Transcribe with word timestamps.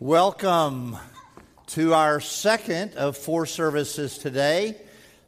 Welcome 0.00 0.96
to 1.70 1.92
our 1.92 2.20
second 2.20 2.94
of 2.94 3.16
four 3.16 3.46
services 3.46 4.16
today. 4.16 4.76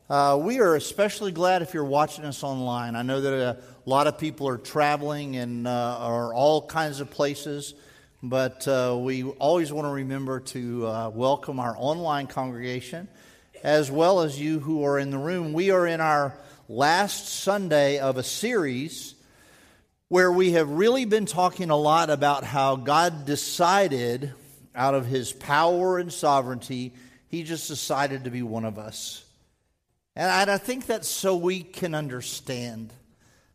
Uh, 0.08 0.39
we 0.41 0.61
are 0.61 0.77
especially 0.77 1.33
glad 1.33 1.62
if 1.62 1.75
you're 1.75 1.83
watching 1.83 2.25
us 2.25 2.45
online. 2.45 2.94
I 2.94 3.02
know 3.02 3.20
that 3.20 3.33
a 3.33 3.58
lot 3.84 4.06
of 4.06 4.17
people 4.17 4.46
are 4.46 4.58
traveling 4.58 5.34
and 5.34 5.67
uh, 5.67 5.96
are 5.98 6.33
all 6.33 6.68
kinds 6.68 7.00
of 7.00 7.10
places, 7.10 7.75
but 8.22 8.68
uh, 8.68 8.96
we 8.96 9.25
always 9.25 9.72
want 9.72 9.86
to 9.86 9.93
remember 9.93 10.38
to 10.38 10.87
uh, 10.87 11.11
welcome 11.12 11.59
our 11.59 11.75
online 11.77 12.29
congregation 12.29 13.09
as 13.64 13.91
well 13.91 14.21
as 14.21 14.41
you 14.41 14.61
who 14.61 14.84
are 14.84 15.00
in 15.00 15.11
the 15.11 15.18
room. 15.18 15.52
We 15.52 15.73
are 15.73 15.84
in 15.84 16.00
our 16.00 16.39
last 16.68 17.27
Sunday 17.29 17.98
of 17.98 18.18
a 18.18 18.23
series 18.23 19.16
where 20.07 20.30
we 20.30 20.52
have 20.52 20.71
really 20.71 21.07
been 21.07 21.27
talking 21.27 21.71
a 21.71 21.77
lot 21.77 22.09
about 22.09 22.45
how 22.45 22.77
God 22.77 23.27
decided 23.27 24.32
out 24.75 24.95
of 24.95 25.07
his 25.07 25.32
power 25.32 25.98
and 25.98 26.12
sovereignty, 26.12 26.95
he 27.29 27.43
just 27.43 27.68
decided 27.68 28.25
to 28.25 28.31
be 28.31 28.43
one 28.43 28.64
of 28.64 28.79
us. 28.79 29.25
And 30.17 30.50
I, 30.50 30.58
think 30.58 30.86
that's 30.86 31.08
so 31.08 31.36
we 31.36 31.62
can 31.62 31.95
understand. 31.95 32.92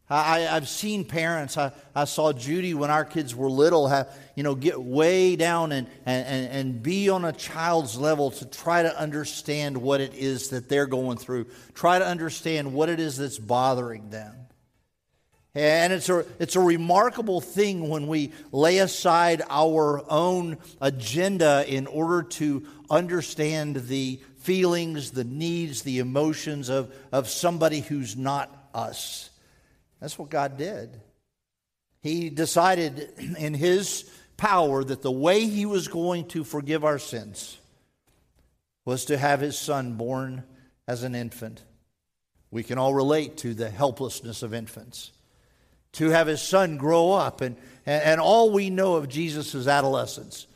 I, 0.10 0.40
have 0.40 0.70
seen 0.70 1.04
parents. 1.04 1.58
I, 1.58 1.72
I 1.94 2.06
saw 2.06 2.32
Judy 2.32 2.74
when 2.74 2.90
our 2.90 3.04
kids 3.04 3.36
were 3.36 3.50
little 3.50 3.88
have, 3.88 4.16
you 4.36 4.44
know, 4.44 4.56
get 4.56 4.82
way 4.82 5.36
down 5.36 5.72
and, 5.72 5.88
and, 6.06 6.48
and 6.48 6.84
be 6.84 7.10
on 7.10 7.26
a 7.26 7.34
child's 7.34 7.98
level 7.98 8.32
to 8.32 8.46
try 8.46 8.84
to 8.84 9.00
understand 9.00 9.78
what 9.78 10.02
it 10.02 10.14
is 10.14 10.50
that 10.50 10.70
they're 10.70 10.86
going 10.86 11.18
through, 11.18 11.48
try 11.74 12.00
to 12.00 12.06
understand 12.06 12.74
what 12.74 12.90
it 12.90 13.00
is 13.00 13.18
that's 13.18 13.38
bothering 13.40 14.10
them. 14.10 14.45
And 15.56 15.94
it's 15.94 16.10
a, 16.10 16.26
it's 16.38 16.58
a 16.58 16.60
remarkable 16.60 17.40
thing 17.40 17.88
when 17.88 18.08
we 18.08 18.34
lay 18.52 18.80
aside 18.80 19.42
our 19.50 20.04
own 20.12 20.58
agenda 20.82 21.64
in 21.66 21.88
order 21.88 22.24
to 22.24 22.68
understand 22.90 23.78
the 23.88 24.20
feelings, 24.40 25.12
the 25.12 25.24
needs, 25.24 25.84
the 25.84 26.00
emotions 26.00 26.68
of, 26.68 26.94
of 27.14 27.30
somebody 27.30 27.80
who's 27.80 28.18
not 28.18 28.70
us. 28.74 29.30
That's 30.02 30.20
what 30.20 30.30
God 30.30 30.58
did. 30.58 31.00
He 32.02 32.30
decided 32.30 33.14
in 33.38 33.54
His 33.54 34.12
power 34.36 34.84
that 34.84 35.02
the 35.02 35.12
way 35.12 35.48
He 35.48 35.66
was 35.66 35.88
going 35.88 36.28
to 36.28 36.44
forgive 36.44 36.84
our 36.84 37.00
sins 37.00 37.58
was 38.84 39.06
to 39.06 39.18
have 39.18 39.40
His 39.40 39.58
Son 39.58 39.94
born 39.94 40.44
as 40.86 41.04
an 41.04 41.16
infant. 41.16 41.64
We 42.52 42.62
can 42.62 42.78
all 42.78 42.94
relate 42.94 43.38
to 43.38 43.54
the 43.54 43.70
helplessness 43.70 44.44
of 44.44 44.54
infants 44.54 45.14
to 45.96 46.10
have 46.10 46.28
his 46.28 46.42
son 46.42 46.78
grow 46.78 47.12
up. 47.12 47.42
And, 47.42 47.56
and 47.86 48.20
all 48.22 48.52
we 48.52 48.70
know 48.70 48.96
of 48.96 49.10
Jesus' 49.10 49.68
adolescence 49.68 50.48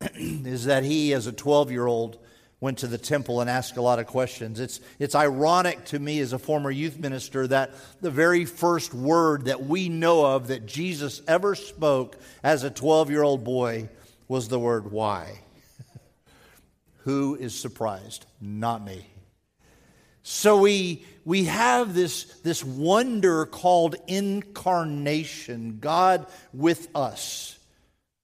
is 0.14 0.64
that 0.66 0.84
he, 0.84 1.12
as 1.12 1.26
a 1.26 1.32
12 1.32 1.70
year 1.70 1.86
old, 1.86 2.18
went 2.60 2.78
to 2.78 2.86
the 2.88 2.98
temple 2.98 3.40
and 3.40 3.48
asked 3.48 3.76
a 3.76 3.82
lot 3.82 3.98
of 3.98 4.06
questions. 4.06 4.58
It's, 4.58 4.80
it's 4.98 5.14
ironic 5.14 5.84
to 5.86 5.98
me 5.98 6.18
as 6.18 6.32
a 6.32 6.38
former 6.38 6.70
youth 6.70 6.98
minister 6.98 7.46
that 7.46 7.72
the 8.00 8.10
very 8.10 8.44
first 8.44 8.92
word 8.92 9.44
that 9.44 9.64
we 9.64 9.88
know 9.88 10.24
of 10.24 10.48
that 10.48 10.66
Jesus 10.66 11.22
ever 11.28 11.54
spoke 11.54 12.16
as 12.42 12.64
a 12.64 12.70
12 12.70 13.10
year 13.10 13.22
old 13.22 13.44
boy 13.44 13.88
was 14.26 14.48
the 14.48 14.58
word 14.58 14.90
why. 14.90 15.40
Who 16.98 17.36
is 17.36 17.54
surprised? 17.54 18.26
Not 18.40 18.84
me. 18.84 19.06
So 20.30 20.58
we, 20.58 21.06
we 21.24 21.44
have 21.44 21.94
this, 21.94 22.24
this 22.40 22.62
wonder 22.62 23.46
called 23.46 23.96
incarnation, 24.06 25.78
God 25.80 26.26
with 26.52 26.86
us. 26.94 27.58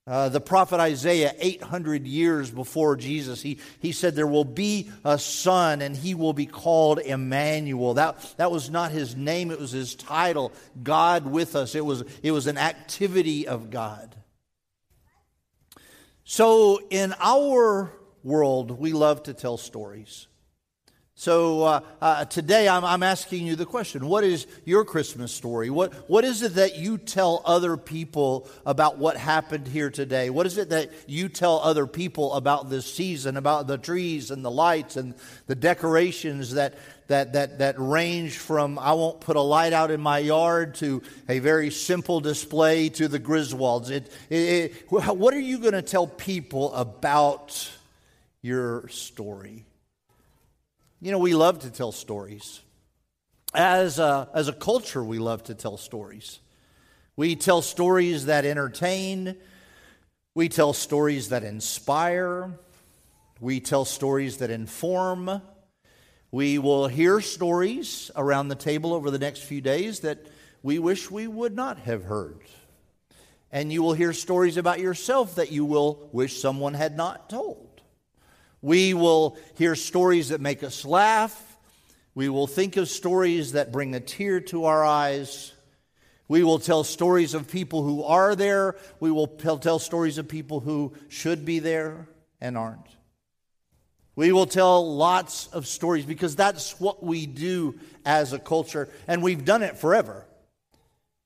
Uh, 0.07 0.29
the 0.29 0.39
prophet 0.39 0.81
Isaiah, 0.81 1.35
800 1.39 2.07
years 2.07 2.51
before 2.51 2.97
Jesus, 2.97 3.41
he, 3.41 3.59
he 3.81 3.93
said, 3.93 4.15
There 4.15 4.27
will 4.27 4.45
be 4.45 4.91
a 5.03 5.19
son 5.19 5.81
and 5.81 5.97
he 5.97 6.15
will 6.15 6.35
be 6.35 6.45
called 6.45 6.99
Emmanuel. 6.99 7.95
That, 7.95 8.19
that 8.37 8.53
was 8.53 8.69
not 8.69 8.91
his 8.91 9.17
name, 9.17 9.51
it 9.51 9.59
was 9.59 9.73
his 9.73 9.95
title, 9.95 10.53
God 10.83 11.25
with 11.25 11.57
us. 11.57 11.75
It 11.75 11.87
was, 11.87 12.05
it 12.23 12.33
was 12.33 12.47
an 12.47 12.59
activity 12.59 13.49
of 13.49 13.71
God. 13.71 14.15
So 16.25 16.83
in 16.91 17.15
our 17.19 17.91
world, 18.23 18.73
we 18.73 18.93
love 18.93 19.23
to 19.23 19.33
tell 19.33 19.57
stories. 19.57 20.27
So 21.25 21.63
uh, 21.63 21.81
uh, 22.03 22.25
today 22.27 22.69
I'm, 22.69 22.85
I'm, 22.85 23.03
asking 23.03 23.47
you 23.47 23.57
the 23.57 23.65
question 23.65 24.09
what 24.09 24.25
is 24.25 24.47
your 24.67 24.85
Christmas 24.85 25.33
story? 25.33 25.71
What, 25.71 25.95
what 26.07 26.23
is 26.23 26.43
it 26.43 26.57
that 26.57 26.77
you 26.77 26.99
tell 26.99 27.41
other 27.47 27.79
people 27.79 28.47
about 28.67 28.99
what 28.99 29.17
happened 29.17 29.67
here 29.67 29.89
today? 29.89 30.29
What 30.29 30.45
is 30.45 30.59
it 30.59 30.69
that 30.69 30.91
you 31.07 31.31
tell 31.31 31.61
other 31.61 31.87
people 31.87 32.35
about 32.35 32.69
this 32.69 32.85
season, 32.85 33.39
about 33.39 33.67
the 33.67 33.79
trees 33.79 34.31
and 34.31 34.45
the 34.45 34.51
lights 34.51 34.97
and 34.97 35.15
the 35.47 35.55
decorations 35.55 36.53
that, 36.53 36.75
that, 37.07 37.33
that, 37.33 37.59
that 37.59 37.77
range 37.79 38.37
from 38.37 38.79
I 38.79 38.93
won't 38.93 39.23
put 39.23 39.37
a 39.37 39.41
light 39.41 39.73
out 39.73 39.91
in 39.91 40.03
my 40.03 40.19
yard 40.19 40.75
to 40.75 41.01
a 41.27 41.39
very 41.39 41.71
simple 41.71 42.21
display 42.21 42.91
to 42.91 43.09
the 43.09 43.19
Griswolds? 43.19 43.89
It, 43.89 44.13
it, 44.29 44.37
it, 44.37 44.91
what 44.91 45.33
are 45.33 45.41
you 45.41 45.57
going 45.57 45.73
to 45.73 45.81
tell 45.81 46.07
people 46.07 46.75
about 46.75 47.71
your 48.43 48.89
story? 48.89 49.65
You 51.05 51.11
know, 51.11 51.19
we 51.19 51.35
love 51.35 51.59
to 51.59 51.71
tell 51.71 51.93
stories. 51.93 52.63
As 53.53 53.99
a, 53.99 54.27
as 54.33 54.49
a 54.49 54.55
culture, 54.55 55.05
we 55.05 55.19
love 55.19 55.43
to 55.45 55.55
tell 55.55 55.77
stories. 55.77 56.41
We 57.15 57.37
tell 57.37 57.61
stories 57.61 58.25
that 58.25 58.47
entertain, 58.47 59.37
we 60.35 60.49
tell 60.49 60.73
stories 60.73 61.29
that 61.29 61.45
inspire, 61.45 62.59
we 63.39 63.61
tell 63.61 63.85
stories 63.85 64.39
that 64.39 64.49
inform. 64.49 65.43
We 66.31 66.59
will 66.59 66.89
hear 66.89 67.21
stories 67.21 68.11
around 68.17 68.49
the 68.49 68.55
table 68.55 68.95
over 68.95 69.11
the 69.11 69.19
next 69.19 69.41
few 69.41 69.61
days 69.61 70.01
that 70.01 70.25
we 70.63 70.79
wish 70.79 71.11
we 71.11 71.27
would 71.27 71.55
not 71.55 71.81
have 71.81 72.05
heard. 72.05 72.41
And 73.53 73.71
you 73.71 73.83
will 73.83 73.93
hear 73.93 74.15
stories 74.15 74.57
about 74.57 74.81
yourself 74.81 75.35
that 75.35 75.53
you 75.53 75.67
will 75.67 76.09
wish 76.13 76.41
someone 76.41 76.73
had 76.73 76.97
not 76.97 77.29
told. 77.29 77.74
We 78.65 78.95
will 78.95 79.37
hear 79.57 79.75
stories 79.75 80.31
that 80.31 80.41
make 80.41 80.63
us 80.63 80.87
laugh. 80.87 81.59
We 82.15 82.31
will 82.31 82.47
think 82.47 82.79
of 82.79 82.89
stories 82.89 83.53
that 83.53 83.73
bring 83.73 83.95
a 83.95 84.01
tear 84.01 84.41
to 84.41 84.65
our 84.65 84.83
eyes. 84.83 85.53
We 86.29 86.43
will 86.45 86.59
tell 86.59 86.83
stories 86.83 87.35
of 87.35 87.47
people 87.47 87.83
who 87.83 88.03
are 88.05 88.35
there. 88.35 88.77
We 89.01 89.11
will 89.11 89.27
tell 89.27 89.79
stories 89.79 90.17
of 90.17 90.29
people 90.29 90.61
who 90.61 90.95
should 91.11 91.45
be 91.45 91.59
there 91.59 92.09
and 92.41 92.57
aren't. 92.57 92.87
We 94.17 94.33
will 94.33 94.47
tell 94.47 94.97
lots 94.97 95.47
of 95.49 95.67
stories 95.67 96.07
because 96.07 96.35
that's 96.35 96.81
what 96.81 97.05
we 97.05 97.27
do 97.27 97.79
as 98.07 98.33
a 98.33 98.39
culture, 98.39 98.89
and 99.07 99.23
we've 99.23 99.45
done 99.45 99.63
it 99.63 99.77
forever. 99.77 100.25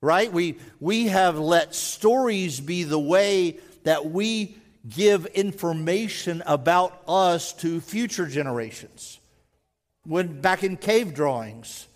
Right? 0.00 0.32
We, 0.32 0.58
we 0.80 1.06
have 1.06 1.38
let 1.38 1.72
stories 1.72 2.58
be 2.58 2.82
the 2.82 2.98
way 2.98 3.60
that 3.84 4.06
we 4.06 4.56
give 4.86 5.26
information 5.26 6.42
about 6.46 7.02
us 7.08 7.52
to 7.54 7.80
future 7.80 8.26
generations. 8.26 9.18
When 10.04 10.40
back 10.40 10.62
in 10.64 10.76
cave 10.76 11.14
drawings, 11.14 11.86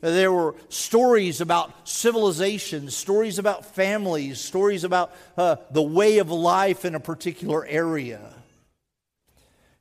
there 0.00 0.32
were 0.32 0.54
stories 0.68 1.40
about 1.40 1.88
civilizations, 1.88 2.94
stories 2.94 3.38
about 3.38 3.64
families, 3.64 4.40
stories 4.40 4.84
about 4.84 5.12
uh, 5.36 5.56
the 5.70 5.82
way 5.82 6.18
of 6.18 6.30
life 6.30 6.84
in 6.84 6.94
a 6.94 7.00
particular 7.00 7.64
area. 7.66 8.34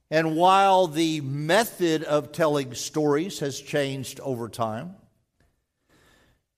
And 0.10 0.36
while 0.36 0.88
the 0.88 1.22
method 1.22 2.04
of 2.04 2.32
telling 2.32 2.74
stories 2.76 3.40
has 3.40 3.60
changed 3.60 4.20
over 4.22 4.50
time, 4.50 4.96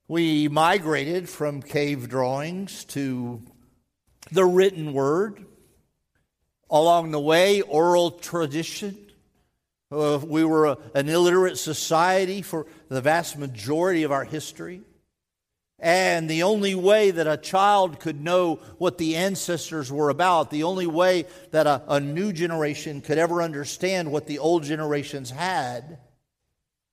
we 0.07 0.47
migrated 0.47 1.27
from 1.27 1.61
cave 1.61 2.07
drawings 2.07 2.85
to 2.85 3.41
the 4.31 4.45
written 4.45 4.93
word. 4.93 5.46
Along 6.69 7.11
the 7.11 7.19
way, 7.19 7.61
oral 7.61 8.11
tradition. 8.11 8.97
Uh, 9.89 10.19
we 10.21 10.43
were 10.43 10.65
a, 10.65 10.77
an 10.95 11.07
illiterate 11.07 11.57
society 11.57 12.41
for 12.41 12.65
the 12.89 13.01
vast 13.01 13.37
majority 13.37 14.03
of 14.03 14.11
our 14.11 14.25
history. 14.25 14.81
And 15.79 16.29
the 16.29 16.43
only 16.43 16.73
way 16.73 17.11
that 17.11 17.27
a 17.27 17.37
child 17.37 17.99
could 17.99 18.19
know 18.19 18.55
what 18.79 18.97
the 18.97 19.15
ancestors 19.15 19.91
were 19.91 20.09
about, 20.09 20.49
the 20.49 20.63
only 20.63 20.87
way 20.87 21.25
that 21.51 21.67
a, 21.67 21.83
a 21.87 21.99
new 21.99 22.33
generation 22.33 22.99
could 22.99 23.19
ever 23.19 23.41
understand 23.41 24.11
what 24.11 24.25
the 24.25 24.39
old 24.39 24.63
generations 24.63 25.29
had, 25.29 25.99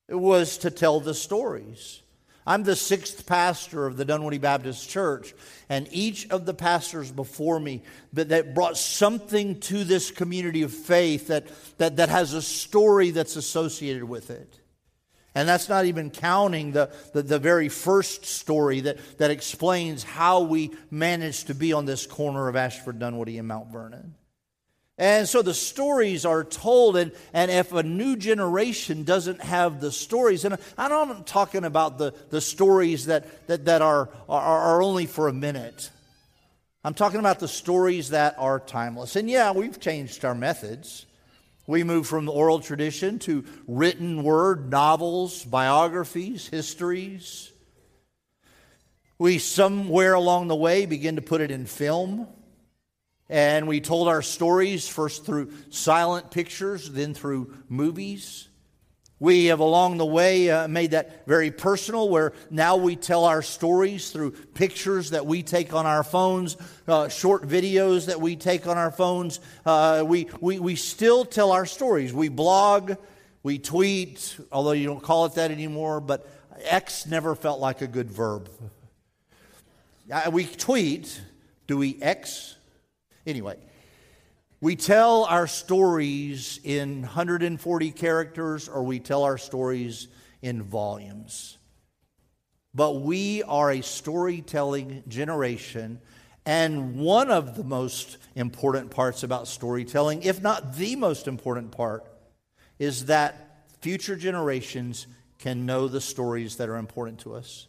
was 0.08 0.58
to 0.58 0.70
tell 0.70 1.00
the 1.00 1.14
stories. 1.14 2.02
I'm 2.46 2.62
the 2.62 2.76
sixth 2.76 3.26
pastor 3.26 3.86
of 3.86 3.96
the 3.96 4.04
Dunwoody 4.04 4.38
Baptist 4.38 4.88
Church, 4.88 5.34
and 5.68 5.88
each 5.90 6.28
of 6.28 6.44
the 6.44 6.52
pastors 6.52 7.10
before 7.10 7.58
me 7.58 7.82
that, 8.12 8.28
that 8.28 8.54
brought 8.54 8.76
something 8.76 9.60
to 9.60 9.84
this 9.84 10.10
community 10.10 10.62
of 10.62 10.72
faith 10.72 11.28
that, 11.28 11.46
that, 11.78 11.96
that 11.96 12.10
has 12.10 12.34
a 12.34 12.42
story 12.42 13.10
that's 13.10 13.36
associated 13.36 14.04
with 14.04 14.30
it. 14.30 14.60
And 15.34 15.48
that's 15.48 15.68
not 15.68 15.86
even 15.86 16.10
counting 16.10 16.72
the, 16.72 16.90
the, 17.12 17.22
the, 17.22 17.38
very 17.40 17.68
first 17.68 18.24
story 18.24 18.80
that, 18.82 18.98
that 19.18 19.32
explains 19.32 20.04
how 20.04 20.42
we 20.42 20.70
managed 20.90 21.48
to 21.48 21.54
be 21.54 21.72
on 21.72 21.86
this 21.86 22.06
corner 22.06 22.46
of 22.48 22.54
Ashford, 22.54 23.00
Dunwoody, 23.00 23.38
and 23.38 23.48
Mount 23.48 23.72
Vernon. 23.72 24.14
And 24.96 25.28
so 25.28 25.42
the 25.42 25.54
stories 25.54 26.24
are 26.24 26.44
told, 26.44 26.96
and, 26.96 27.10
and 27.32 27.50
if 27.50 27.72
a 27.72 27.82
new 27.82 28.16
generation 28.16 29.02
doesn't 29.02 29.42
have 29.42 29.80
the 29.80 29.90
stories, 29.90 30.44
and 30.44 30.56
I'm 30.78 30.90
not 30.90 31.26
talking 31.26 31.64
about 31.64 31.98
the, 31.98 32.14
the 32.30 32.40
stories 32.40 33.06
that, 33.06 33.46
that, 33.48 33.64
that 33.64 33.82
are, 33.82 34.08
are, 34.28 34.40
are 34.40 34.82
only 34.82 35.06
for 35.06 35.26
a 35.26 35.32
minute. 35.32 35.90
I'm 36.84 36.94
talking 36.94 37.18
about 37.18 37.40
the 37.40 37.48
stories 37.48 38.10
that 38.10 38.36
are 38.38 38.60
timeless. 38.60 39.16
And 39.16 39.28
yeah, 39.28 39.50
we've 39.50 39.80
changed 39.80 40.24
our 40.24 40.34
methods. 40.34 41.06
We 41.66 41.82
moved 41.82 42.08
from 42.08 42.28
oral 42.28 42.60
tradition 42.60 43.18
to 43.20 43.44
written 43.66 44.22
word, 44.22 44.70
novels, 44.70 45.44
biographies, 45.44 46.46
histories. 46.46 47.50
We 49.18 49.38
somewhere 49.38 50.14
along 50.14 50.48
the 50.48 50.56
way 50.56 50.86
begin 50.86 51.16
to 51.16 51.22
put 51.22 51.40
it 51.40 51.50
in 51.50 51.66
film. 51.66 52.28
And 53.30 53.66
we 53.66 53.80
told 53.80 54.08
our 54.08 54.22
stories 54.22 54.86
first 54.86 55.24
through 55.24 55.52
silent 55.70 56.30
pictures, 56.30 56.90
then 56.90 57.14
through 57.14 57.54
movies. 57.68 58.48
We 59.18 59.46
have 59.46 59.60
along 59.60 59.96
the 59.96 60.04
way 60.04 60.50
uh, 60.50 60.68
made 60.68 60.90
that 60.90 61.26
very 61.26 61.50
personal, 61.50 62.08
where 62.08 62.34
now 62.50 62.76
we 62.76 62.96
tell 62.96 63.24
our 63.24 63.40
stories 63.40 64.10
through 64.10 64.32
pictures 64.32 65.10
that 65.10 65.24
we 65.24 65.42
take 65.42 65.72
on 65.72 65.86
our 65.86 66.02
phones, 66.02 66.58
uh, 66.86 67.08
short 67.08 67.48
videos 67.48 68.06
that 68.06 68.20
we 68.20 68.36
take 68.36 68.66
on 68.66 68.76
our 68.76 68.90
phones. 68.90 69.40
Uh, 69.64 70.04
we, 70.06 70.28
we, 70.40 70.58
we 70.58 70.76
still 70.76 71.24
tell 71.24 71.52
our 71.52 71.64
stories. 71.64 72.12
We 72.12 72.28
blog, 72.28 72.96
we 73.42 73.58
tweet, 73.58 74.36
although 74.52 74.72
you 74.72 74.86
don't 74.86 75.02
call 75.02 75.24
it 75.26 75.34
that 75.34 75.50
anymore, 75.50 76.00
but 76.00 76.28
X 76.64 77.06
never 77.06 77.34
felt 77.34 77.60
like 77.60 77.80
a 77.80 77.86
good 77.86 78.10
verb. 78.10 78.50
We 80.30 80.44
tweet. 80.44 81.20
Do 81.66 81.78
we 81.78 81.98
X? 82.02 82.53
Anyway, 83.26 83.56
we 84.60 84.76
tell 84.76 85.24
our 85.24 85.46
stories 85.46 86.60
in 86.62 87.02
140 87.02 87.90
characters 87.92 88.68
or 88.68 88.82
we 88.82 88.98
tell 88.98 89.24
our 89.24 89.38
stories 89.38 90.08
in 90.42 90.62
volumes. 90.62 91.58
But 92.74 93.02
we 93.02 93.42
are 93.44 93.70
a 93.70 93.82
storytelling 93.82 95.04
generation, 95.06 96.00
and 96.44 96.96
one 96.96 97.30
of 97.30 97.56
the 97.56 97.62
most 97.62 98.18
important 98.34 98.90
parts 98.90 99.22
about 99.22 99.46
storytelling, 99.48 100.22
if 100.24 100.42
not 100.42 100.76
the 100.76 100.96
most 100.96 101.28
important 101.28 101.70
part, 101.70 102.04
is 102.78 103.06
that 103.06 103.68
future 103.80 104.16
generations 104.16 105.06
can 105.38 105.66
know 105.66 105.88
the 105.88 106.00
stories 106.00 106.56
that 106.56 106.68
are 106.68 106.76
important 106.76 107.20
to 107.20 107.34
us. 107.34 107.68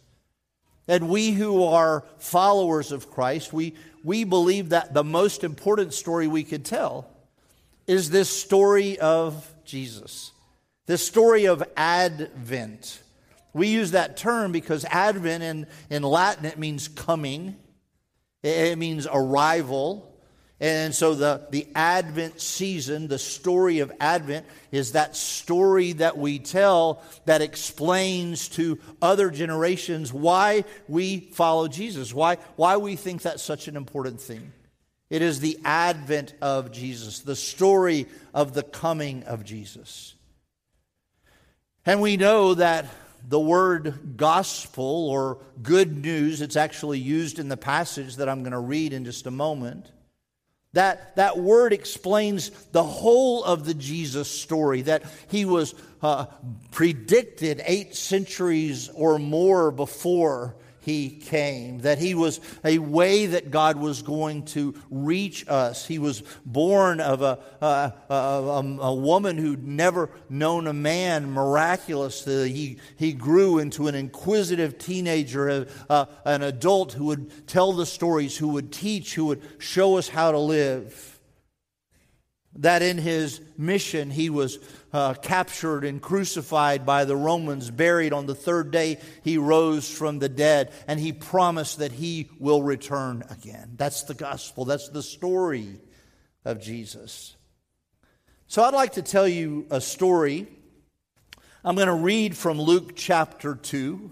And 0.88 1.08
we 1.08 1.32
who 1.32 1.64
are 1.64 2.04
followers 2.18 2.92
of 2.92 3.10
Christ, 3.10 3.52
we, 3.52 3.74
we 4.04 4.24
believe 4.24 4.68
that 4.68 4.94
the 4.94 5.04
most 5.04 5.42
important 5.42 5.92
story 5.94 6.28
we 6.28 6.44
could 6.44 6.64
tell 6.64 7.10
is 7.86 8.10
this 8.10 8.28
story 8.28 8.98
of 8.98 9.52
Jesus, 9.64 10.32
this 10.86 11.06
story 11.06 11.46
of 11.46 11.62
Advent. 11.76 13.02
We 13.52 13.68
use 13.68 13.92
that 13.92 14.16
term 14.16 14.52
because 14.52 14.84
Advent 14.84 15.42
in, 15.42 15.66
in 15.90 16.02
Latin, 16.02 16.44
it 16.44 16.58
means 16.58 16.88
coming, 16.88 17.56
it 18.42 18.78
means 18.78 19.08
arrival. 19.10 20.15
And 20.58 20.94
so 20.94 21.14
the, 21.14 21.46
the 21.50 21.66
Advent 21.74 22.40
season, 22.40 23.08
the 23.08 23.18
story 23.18 23.80
of 23.80 23.92
Advent, 24.00 24.46
is 24.72 24.92
that 24.92 25.14
story 25.14 25.92
that 25.94 26.16
we 26.16 26.38
tell 26.38 27.02
that 27.26 27.42
explains 27.42 28.48
to 28.50 28.78
other 29.02 29.30
generations 29.30 30.14
why 30.14 30.64
we 30.88 31.20
follow 31.32 31.68
Jesus, 31.68 32.14
why, 32.14 32.38
why 32.56 32.78
we 32.78 32.96
think 32.96 33.20
that's 33.20 33.42
such 33.42 33.68
an 33.68 33.76
important 33.76 34.18
thing. 34.18 34.52
It 35.10 35.20
is 35.20 35.40
the 35.40 35.58
advent 35.64 36.32
of 36.40 36.72
Jesus, 36.72 37.20
the 37.20 37.36
story 37.36 38.06
of 38.32 38.54
the 38.54 38.62
coming 38.62 39.24
of 39.24 39.44
Jesus. 39.44 40.14
And 41.84 42.00
we 42.00 42.16
know 42.16 42.54
that 42.54 42.86
the 43.28 43.38
word 43.38 44.16
gospel 44.16 45.08
or 45.10 45.38
good 45.62 46.02
news, 46.02 46.40
it's 46.40 46.56
actually 46.56 46.98
used 46.98 47.38
in 47.38 47.48
the 47.48 47.56
passage 47.56 48.16
that 48.16 48.28
I'm 48.28 48.42
going 48.42 48.52
to 48.52 48.58
read 48.58 48.92
in 48.92 49.04
just 49.04 49.26
a 49.26 49.30
moment 49.30 49.90
that, 50.76 51.16
that 51.16 51.38
word 51.38 51.72
explains 51.72 52.50
the 52.72 52.82
whole 52.82 53.42
of 53.44 53.64
the 53.64 53.72
Jesus 53.72 54.30
story, 54.30 54.82
that 54.82 55.04
he 55.28 55.46
was 55.46 55.74
uh, 56.02 56.26
predicted 56.70 57.62
eight 57.64 57.96
centuries 57.96 58.90
or 58.90 59.18
more 59.18 59.70
before 59.70 60.54
he 60.86 61.10
came, 61.10 61.80
that 61.80 61.98
he 61.98 62.14
was 62.14 62.40
a 62.64 62.78
way 62.78 63.26
that 63.26 63.50
God 63.50 63.76
was 63.76 64.02
going 64.02 64.44
to 64.44 64.72
reach 64.88 65.44
us. 65.48 65.84
He 65.84 65.98
was 65.98 66.22
born 66.44 67.00
of 67.00 67.22
a, 67.22 67.40
a, 67.60 67.92
a, 68.08 68.78
a 68.82 68.94
woman 68.94 69.36
who'd 69.36 69.66
never 69.66 70.10
known 70.28 70.68
a 70.68 70.72
man 70.72 71.32
miraculously. 71.32 72.52
He, 72.52 72.78
he 72.96 73.12
grew 73.12 73.58
into 73.58 73.88
an 73.88 73.96
inquisitive 73.96 74.78
teenager, 74.78 75.66
uh, 75.90 76.06
an 76.24 76.42
adult 76.42 76.92
who 76.92 77.06
would 77.06 77.48
tell 77.48 77.72
the 77.72 77.84
stories, 77.84 78.36
who 78.36 78.50
would 78.50 78.70
teach, 78.70 79.16
who 79.16 79.24
would 79.24 79.42
show 79.58 79.98
us 79.98 80.08
how 80.08 80.30
to 80.30 80.38
live 80.38 81.18
that 82.58 82.80
in 82.80 82.96
his 82.96 83.40
mission 83.58 84.10
he 84.10 84.30
was 84.30 84.58
uh, 84.96 85.12
captured 85.12 85.84
and 85.84 86.00
crucified 86.00 86.86
by 86.86 87.04
the 87.04 87.14
Romans, 87.14 87.70
buried 87.70 88.14
on 88.14 88.24
the 88.24 88.34
third 88.34 88.70
day, 88.70 88.98
he 89.22 89.36
rose 89.36 89.90
from 89.90 90.20
the 90.20 90.28
dead, 90.30 90.72
and 90.88 90.98
he 90.98 91.12
promised 91.12 91.80
that 91.80 91.92
he 91.92 92.30
will 92.38 92.62
return 92.62 93.22
again. 93.28 93.72
That's 93.76 94.04
the 94.04 94.14
gospel, 94.14 94.64
that's 94.64 94.88
the 94.88 95.02
story 95.02 95.78
of 96.46 96.62
Jesus. 96.62 97.36
So 98.46 98.62
I'd 98.62 98.72
like 98.72 98.94
to 98.94 99.02
tell 99.02 99.28
you 99.28 99.66
a 99.68 99.82
story. 99.82 100.46
I'm 101.62 101.74
going 101.74 101.88
to 101.88 101.92
read 101.92 102.34
from 102.34 102.58
Luke 102.58 102.96
chapter 102.96 103.54
2. 103.54 104.10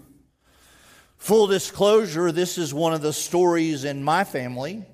Full 1.17 1.47
disclosure, 1.47 2.31
this 2.31 2.59
is 2.59 2.75
one 2.75 2.93
of 2.93 3.01
the 3.01 3.13
stories 3.13 3.85
in 3.85 4.03
my 4.03 4.23
family. 4.23 4.85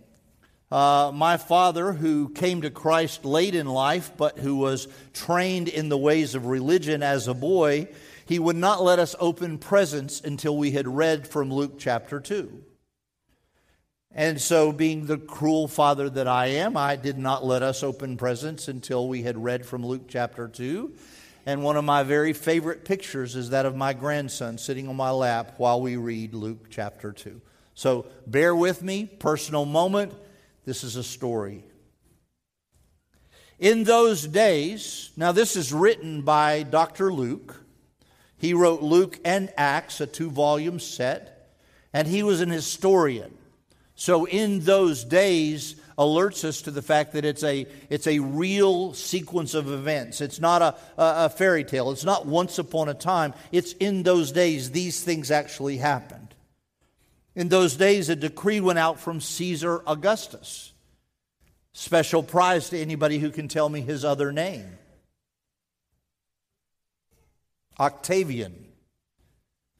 Uh, 0.71 1.11
my 1.13 1.35
father, 1.35 1.91
who 1.91 2.29
came 2.29 2.61
to 2.61 2.69
Christ 2.69 3.25
late 3.25 3.55
in 3.55 3.67
life, 3.67 4.11
but 4.15 4.39
who 4.39 4.55
was 4.55 4.87
trained 5.13 5.67
in 5.67 5.89
the 5.89 5.97
ways 5.97 6.33
of 6.33 6.45
religion 6.45 7.03
as 7.03 7.27
a 7.27 7.33
boy, 7.33 7.89
he 8.25 8.39
would 8.39 8.55
not 8.55 8.81
let 8.81 8.97
us 8.97 9.13
open 9.19 9.57
presents 9.57 10.21
until 10.21 10.55
we 10.55 10.71
had 10.71 10.87
read 10.87 11.27
from 11.27 11.51
Luke 11.51 11.73
chapter 11.77 12.21
2. 12.21 12.63
And 14.13 14.39
so, 14.39 14.71
being 14.71 15.05
the 15.05 15.17
cruel 15.17 15.67
father 15.67 16.09
that 16.09 16.27
I 16.27 16.47
am, 16.47 16.77
I 16.77 16.95
did 16.95 17.17
not 17.17 17.45
let 17.45 17.63
us 17.63 17.83
open 17.83 18.15
presents 18.15 18.67
until 18.67 19.07
we 19.07 19.23
had 19.23 19.41
read 19.41 19.65
from 19.65 19.85
Luke 19.85 20.03
chapter 20.07 20.47
2. 20.47 20.93
And 21.45 21.63
one 21.63 21.75
of 21.75 21.83
my 21.83 22.03
very 22.03 22.33
favorite 22.33 22.85
pictures 22.85 23.35
is 23.35 23.49
that 23.49 23.65
of 23.65 23.75
my 23.75 23.93
grandson 23.93 24.57
sitting 24.57 24.87
on 24.87 24.95
my 24.95 25.11
lap 25.11 25.55
while 25.57 25.81
we 25.81 25.97
read 25.97 26.33
Luke 26.33 26.67
chapter 26.69 27.11
2. 27.11 27.41
So, 27.73 28.05
bear 28.27 28.55
with 28.55 28.83
me, 28.83 29.05
personal 29.05 29.65
moment. 29.65 30.13
This 30.71 30.85
is 30.85 30.95
a 30.95 31.03
story. 31.03 31.65
In 33.59 33.83
those 33.83 34.25
days, 34.25 35.11
now 35.17 35.33
this 35.33 35.57
is 35.57 35.73
written 35.73 36.21
by 36.21 36.63
Dr. 36.63 37.11
Luke. 37.11 37.61
He 38.37 38.53
wrote 38.53 38.81
Luke 38.81 39.19
and 39.25 39.51
Acts, 39.57 39.99
a 39.99 40.07
two 40.07 40.31
volume 40.31 40.79
set, 40.79 41.57
and 41.91 42.07
he 42.07 42.23
was 42.23 42.39
an 42.39 42.51
historian. 42.51 43.37
So, 43.95 44.23
in 44.23 44.61
those 44.61 45.03
days, 45.03 45.75
alerts 45.97 46.45
us 46.45 46.61
to 46.61 46.71
the 46.71 46.81
fact 46.81 47.11
that 47.11 47.25
it's 47.25 47.43
a, 47.43 47.67
it's 47.89 48.07
a 48.07 48.19
real 48.19 48.93
sequence 48.93 49.53
of 49.53 49.69
events. 49.69 50.21
It's 50.21 50.39
not 50.39 50.61
a, 50.61 50.75
a, 50.97 51.25
a 51.25 51.29
fairy 51.29 51.65
tale. 51.65 51.91
It's 51.91 52.05
not 52.05 52.27
once 52.27 52.59
upon 52.59 52.87
a 52.87 52.93
time. 52.93 53.33
It's 53.51 53.73
in 53.73 54.03
those 54.03 54.31
days 54.31 54.71
these 54.71 55.03
things 55.03 55.31
actually 55.31 55.75
happened. 55.75 56.20
In 57.35 57.49
those 57.49 57.75
days, 57.75 58.09
a 58.09 58.15
decree 58.15 58.59
went 58.59 58.79
out 58.79 58.99
from 58.99 59.21
Caesar 59.21 59.81
Augustus. 59.87 60.73
Special 61.73 62.21
prize 62.21 62.69
to 62.69 62.79
anybody 62.79 63.19
who 63.19 63.29
can 63.29 63.47
tell 63.47 63.69
me 63.69 63.81
his 63.81 64.03
other 64.03 64.31
name 64.31 64.77
Octavian. 67.79 68.67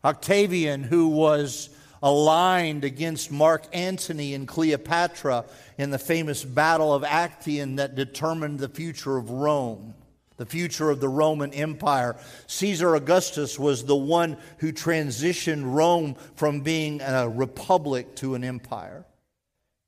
Octavian, 0.04 0.84
who 0.84 1.10
was 1.10 1.70
aligned 2.02 2.84
against 2.84 3.32
Mark 3.32 3.64
Antony 3.74 4.34
and 4.34 4.48
Cleopatra 4.48 5.46
in 5.78 5.92
the 5.92 6.00
famous 6.00 6.44
Battle 6.44 6.94
of 6.94 7.04
Actium 7.04 7.76
that 7.76 7.94
determined 7.94 8.60
the 8.60 8.70
future 8.70 9.18
of 9.18 9.30
Rome 9.30 9.94
the 10.42 10.46
future 10.48 10.90
of 10.90 11.00
the 11.00 11.08
Roman 11.08 11.54
Empire. 11.54 12.16
Caesar 12.48 12.96
Augustus 12.96 13.60
was 13.60 13.86
the 13.86 13.96
one 13.96 14.38
who 14.58 14.74
transitioned 14.74 15.72
Rome 15.72 16.16
from 16.34 16.62
being 16.62 17.00
a 17.00 17.30
republic 17.30 18.16
to 18.16 18.34
an 18.34 18.44
empire. 18.44 19.06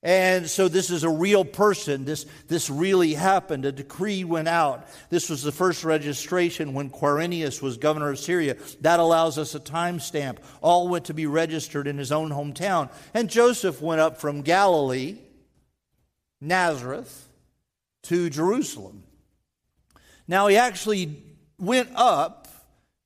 And 0.03 0.47
so 0.47 0.67
this 0.67 0.91
is 0.91 1.03
a 1.03 1.09
real 1.09 1.43
person. 1.43 2.05
This, 2.05 2.27
this 2.47 2.69
really 2.69 3.15
happened. 3.15 3.65
A 3.65 3.71
decree 3.71 4.23
went 4.23 4.47
out. 4.47 4.87
This 5.09 5.27
was 5.27 5.41
the 5.41 5.51
first 5.51 5.83
registration 5.83 6.75
when 6.75 6.91
Quirinius 6.91 7.59
was 7.59 7.77
governor 7.77 8.11
of 8.11 8.19
Syria. 8.19 8.55
That 8.81 8.99
allows 8.99 9.39
us 9.39 9.55
a 9.55 9.59
timestamp. 9.59 10.37
All 10.61 10.87
went 10.87 11.05
to 11.05 11.15
be 11.15 11.25
registered 11.25 11.87
in 11.87 11.97
his 11.97 12.11
own 12.11 12.29
hometown. 12.29 12.91
And 13.15 13.27
Joseph 13.27 13.81
went 13.81 14.01
up 14.01 14.21
from 14.21 14.43
Galilee, 14.43 15.17
Nazareth, 16.39 17.27
to 18.03 18.29
Jerusalem. 18.29 19.03
Now, 20.27 20.47
he 20.47 20.57
actually 20.57 21.21
went 21.57 21.89
up 21.95 22.47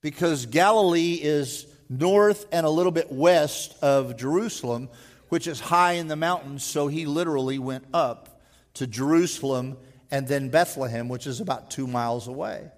because 0.01 0.45
Galilee 0.45 1.19
is 1.21 1.65
north 1.89 2.45
and 2.51 2.65
a 2.65 2.69
little 2.69 2.91
bit 2.91 3.11
west 3.11 3.75
of 3.81 4.17
Jerusalem, 4.17 4.89
which 5.29 5.47
is 5.47 5.59
high 5.59 5.93
in 5.93 6.07
the 6.07 6.15
mountains. 6.15 6.63
So 6.63 6.87
he 6.87 7.05
literally 7.05 7.59
went 7.59 7.85
up 7.93 8.41
to 8.75 8.87
Jerusalem 8.87 9.77
and 10.11 10.27
then 10.27 10.49
Bethlehem, 10.49 11.09
which 11.09 11.27
is 11.27 11.41
about 11.41 11.71
two 11.71 11.87
miles 11.87 12.27
away. 12.27 12.71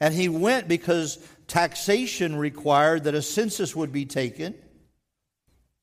And 0.00 0.14
he 0.14 0.28
went 0.28 0.66
because 0.66 1.18
taxation 1.46 2.36
required 2.36 3.04
that 3.04 3.14
a 3.14 3.22
census 3.22 3.76
would 3.76 3.92
be 3.92 4.06
taken. 4.06 4.54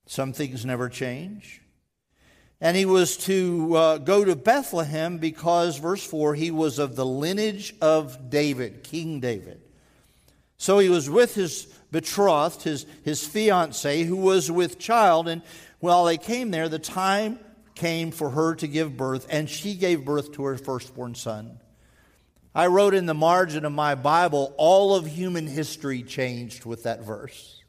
Some 0.07 0.33
things 0.33 0.65
never 0.65 0.89
change. 0.89 1.61
And 2.59 2.75
he 2.75 2.85
was 2.85 3.17
to 3.17 3.75
uh, 3.75 3.97
go 3.99 4.25
to 4.25 4.35
Bethlehem 4.35 5.19
because, 5.19 5.77
verse 5.77 6.03
4, 6.03 6.33
he 6.33 6.49
was 6.49 6.79
of 6.79 6.95
the 6.95 7.05
lineage 7.05 7.75
of 7.81 8.29
David, 8.29 8.83
King 8.83 9.19
David. 9.19 9.61
So 10.57 10.79
he 10.79 10.89
was 10.89 11.07
with 11.07 11.35
his 11.35 11.65
betrothed, 11.91 12.63
his, 12.63 12.87
his 13.03 13.25
fiancee, 13.25 14.03
who 14.03 14.15
was 14.15 14.49
with 14.49 14.79
child. 14.79 15.27
And 15.27 15.43
while 15.79 16.05
they 16.05 16.17
came 16.17 16.49
there, 16.49 16.67
the 16.67 16.79
time 16.79 17.39
came 17.75 18.09
for 18.09 18.31
her 18.31 18.55
to 18.55 18.67
give 18.67 18.97
birth, 18.97 19.27
and 19.29 19.47
she 19.47 19.75
gave 19.75 20.03
birth 20.03 20.31
to 20.33 20.43
her 20.43 20.57
firstborn 20.57 21.13
son. 21.13 21.59
I 22.55 22.67
wrote 22.67 22.95
in 22.95 23.05
the 23.05 23.13
margin 23.13 23.65
of 23.65 23.71
my 23.71 23.93
Bible, 23.93 24.55
all 24.57 24.95
of 24.95 25.05
human 25.05 25.45
history 25.45 26.01
changed 26.01 26.65
with 26.65 26.83
that 26.83 27.03
verse. 27.03 27.61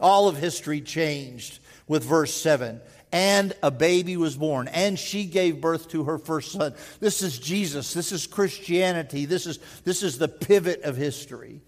All 0.00 0.26
of 0.26 0.36
history 0.36 0.80
changed 0.80 1.60
with 1.86 2.02
verse 2.02 2.34
7 2.34 2.80
and 3.12 3.52
a 3.62 3.70
baby 3.70 4.16
was 4.16 4.36
born, 4.36 4.68
and 4.68 4.98
she 4.98 5.26
gave 5.26 5.60
birth 5.60 5.88
to 5.90 6.04
her 6.04 6.18
first 6.18 6.50
son. 6.52 6.74
This 6.98 7.20
is 7.22 7.38
Jesus. 7.38 7.92
This 7.92 8.10
is 8.10 8.26
Christianity. 8.26 9.26
This 9.26 9.46
is, 9.46 9.58
this 9.84 10.02
is 10.02 10.16
the 10.16 10.28
pivot 10.28 10.82
of 10.82 10.96
history. 10.96 11.60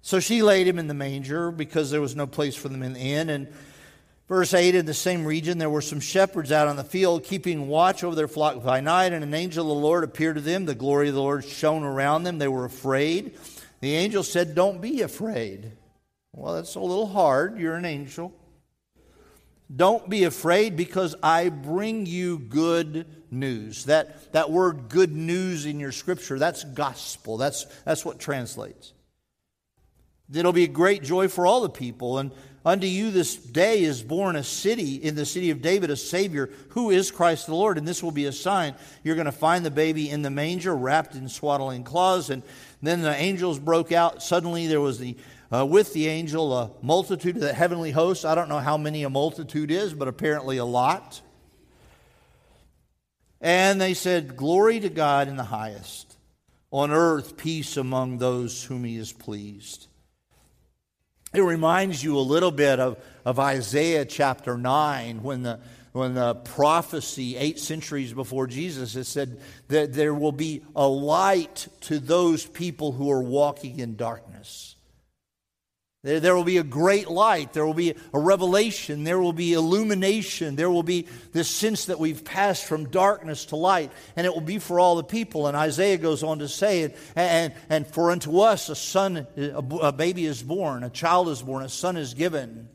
So 0.00 0.18
she 0.20 0.42
laid 0.42 0.66
him 0.66 0.78
in 0.78 0.88
the 0.88 0.94
manger 0.94 1.50
because 1.50 1.90
there 1.90 2.00
was 2.00 2.16
no 2.16 2.26
place 2.26 2.56
for 2.56 2.70
them 2.70 2.82
in 2.82 2.94
the 2.94 3.00
inn. 3.00 3.28
And 3.28 3.48
verse 4.28 4.54
8 4.54 4.74
in 4.74 4.86
the 4.86 4.94
same 4.94 5.26
region, 5.26 5.58
there 5.58 5.68
were 5.68 5.82
some 5.82 6.00
shepherds 6.00 6.50
out 6.50 6.68
on 6.68 6.76
the 6.76 6.84
field 6.84 7.24
keeping 7.24 7.68
watch 7.68 8.02
over 8.02 8.16
their 8.16 8.28
flock 8.28 8.64
by 8.64 8.80
night, 8.80 9.12
and 9.12 9.22
an 9.22 9.34
angel 9.34 9.70
of 9.70 9.76
the 9.76 9.82
Lord 9.82 10.04
appeared 10.04 10.36
to 10.36 10.40
them. 10.40 10.64
The 10.64 10.74
glory 10.74 11.08
of 11.08 11.14
the 11.14 11.20
Lord 11.20 11.44
shone 11.44 11.82
around 11.82 12.22
them. 12.22 12.38
They 12.38 12.48
were 12.48 12.64
afraid. 12.64 13.36
The 13.80 13.94
angel 13.94 14.22
said, 14.22 14.54
Don't 14.54 14.80
be 14.80 15.02
afraid. 15.02 15.72
Well, 16.32 16.54
that's 16.54 16.76
a 16.76 16.80
little 16.80 17.08
hard. 17.08 17.58
You're 17.58 17.74
an 17.74 17.84
angel. 17.84 18.32
Don't 19.74 20.08
be 20.08 20.24
afraid 20.24 20.76
because 20.76 21.14
I 21.22 21.50
bring 21.50 22.06
you 22.06 22.38
good 22.38 23.06
news. 23.30 23.84
That, 23.84 24.32
that 24.32 24.50
word 24.50 24.88
good 24.88 25.14
news 25.14 25.66
in 25.66 25.78
your 25.78 25.92
scripture, 25.92 26.38
that's 26.38 26.64
gospel. 26.64 27.36
That's, 27.36 27.66
that's 27.84 28.04
what 28.04 28.18
translates. 28.18 28.94
It'll 30.32 30.52
be 30.52 30.64
a 30.64 30.68
great 30.68 31.02
joy 31.02 31.28
for 31.28 31.46
all 31.46 31.60
the 31.60 31.68
people. 31.68 32.18
And 32.18 32.32
unto 32.64 32.86
you 32.86 33.10
this 33.10 33.36
day 33.36 33.82
is 33.82 34.02
born 34.02 34.36
a 34.36 34.44
city 34.44 34.96
in 34.96 35.14
the 35.14 35.26
city 35.26 35.50
of 35.50 35.62
David, 35.62 35.90
a 35.90 35.96
Savior, 35.96 36.50
who 36.70 36.90
is 36.90 37.10
Christ 37.10 37.46
the 37.46 37.54
Lord. 37.54 37.76
And 37.76 37.86
this 37.86 38.02
will 38.02 38.10
be 38.10 38.26
a 38.26 38.32
sign. 38.32 38.74
You're 39.02 39.16
going 39.16 39.26
to 39.26 39.32
find 39.32 39.64
the 39.64 39.70
baby 39.70 40.08
in 40.08 40.22
the 40.22 40.30
manger, 40.30 40.74
wrapped 40.74 41.14
in 41.14 41.28
swaddling 41.28 41.84
cloths. 41.84 42.30
And 42.30 42.42
then 42.82 43.02
the 43.02 43.14
angels 43.14 43.58
broke 43.58 43.92
out. 43.92 44.22
Suddenly 44.22 44.66
there 44.66 44.80
was 44.80 44.98
the 44.98 45.16
uh, 45.52 45.64
with 45.64 45.92
the 45.92 46.08
angel 46.08 46.56
a 46.56 46.70
multitude 46.82 47.36
of 47.36 47.42
the 47.42 47.52
heavenly 47.52 47.90
hosts. 47.90 48.24
I 48.24 48.34
don't 48.34 48.48
know 48.48 48.58
how 48.58 48.76
many 48.76 49.02
a 49.02 49.10
multitude 49.10 49.70
is, 49.70 49.94
but 49.94 50.08
apparently 50.08 50.58
a 50.58 50.64
lot. 50.64 51.20
And 53.40 53.80
they 53.80 53.94
said, 53.94 54.36
Glory 54.36 54.80
to 54.80 54.88
God 54.88 55.28
in 55.28 55.36
the 55.36 55.44
highest, 55.44 56.16
on 56.70 56.90
earth 56.90 57.36
peace 57.36 57.76
among 57.76 58.18
those 58.18 58.64
whom 58.64 58.84
he 58.84 58.96
is 58.96 59.12
pleased. 59.12 59.86
It 61.34 61.42
reminds 61.42 62.02
you 62.02 62.16
a 62.16 62.20
little 62.20 62.50
bit 62.50 62.80
of, 62.80 62.98
of 63.24 63.38
Isaiah 63.38 64.06
chapter 64.06 64.56
9 64.56 65.22
when 65.22 65.42
the, 65.42 65.60
when 65.92 66.14
the 66.14 66.34
prophecy, 66.34 67.36
eight 67.36 67.58
centuries 67.58 68.14
before 68.14 68.46
Jesus, 68.46 68.96
it 68.96 69.04
said 69.04 69.38
that 69.68 69.92
there 69.92 70.14
will 70.14 70.32
be 70.32 70.62
a 70.74 70.88
light 70.88 71.68
to 71.82 71.98
those 71.98 72.46
people 72.46 72.92
who 72.92 73.10
are 73.10 73.22
walking 73.22 73.78
in 73.78 73.96
darkness. 73.96 74.76
There, 76.04 76.20
there 76.20 76.36
will 76.36 76.44
be 76.44 76.58
a 76.58 76.62
great 76.62 77.08
light. 77.08 77.52
There 77.52 77.66
will 77.66 77.74
be 77.74 77.94
a 78.14 78.18
revelation. 78.18 79.02
There 79.02 79.18
will 79.18 79.32
be 79.32 79.52
illumination. 79.52 80.54
There 80.54 80.70
will 80.70 80.84
be 80.84 81.06
this 81.32 81.48
sense 81.48 81.86
that 81.86 81.98
we've 81.98 82.24
passed 82.24 82.66
from 82.66 82.90
darkness 82.90 83.46
to 83.46 83.56
light, 83.56 83.90
and 84.14 84.24
it 84.24 84.32
will 84.32 84.40
be 84.40 84.58
for 84.58 84.78
all 84.78 84.94
the 84.96 85.02
people. 85.02 85.48
And 85.48 85.56
Isaiah 85.56 85.98
goes 85.98 86.22
on 86.22 86.38
to 86.38 86.48
say, 86.48 86.84
and, 86.84 86.94
and, 87.16 87.54
and 87.68 87.86
for 87.86 88.12
unto 88.12 88.40
us 88.40 88.68
a 88.68 88.76
son, 88.76 89.26
a 89.36 89.92
baby 89.92 90.24
is 90.24 90.42
born, 90.42 90.84
a 90.84 90.90
child 90.90 91.28
is 91.28 91.42
born, 91.42 91.64
a 91.64 91.68
son 91.68 91.96
is 91.96 92.14
given, 92.14 92.68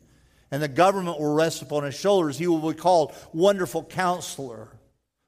and 0.52 0.62
the 0.62 0.68
government 0.68 1.20
will 1.20 1.34
rest 1.34 1.62
upon 1.62 1.84
his 1.84 1.96
shoulders. 1.96 2.38
He 2.38 2.48
will 2.48 2.74
be 2.74 2.78
called 2.78 3.16
Wonderful 3.32 3.86
Counselor, 3.86 4.68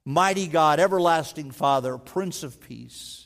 Mighty 0.03 0.47
God, 0.47 0.81
Everlasting 0.81 1.51
Father, 1.51 1.97
Prince 1.97 2.43
of 2.43 2.59
Peace. 2.59 3.24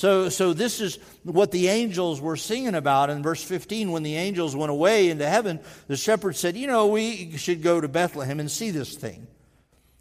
So, 0.00 0.30
so 0.30 0.54
this 0.54 0.80
is 0.80 0.98
what 1.24 1.50
the 1.50 1.68
angels 1.68 2.22
were 2.22 2.38
singing 2.38 2.74
about 2.74 3.10
in 3.10 3.22
verse 3.22 3.44
15. 3.44 3.92
When 3.92 4.02
the 4.02 4.16
angels 4.16 4.56
went 4.56 4.70
away 4.70 5.10
into 5.10 5.28
heaven, 5.28 5.60
the 5.88 5.96
shepherds 5.98 6.38
said, 6.38 6.56
You 6.56 6.68
know, 6.68 6.86
we 6.86 7.36
should 7.36 7.62
go 7.62 7.82
to 7.82 7.86
Bethlehem 7.86 8.40
and 8.40 8.50
see 8.50 8.70
this 8.70 8.94
thing, 8.94 9.26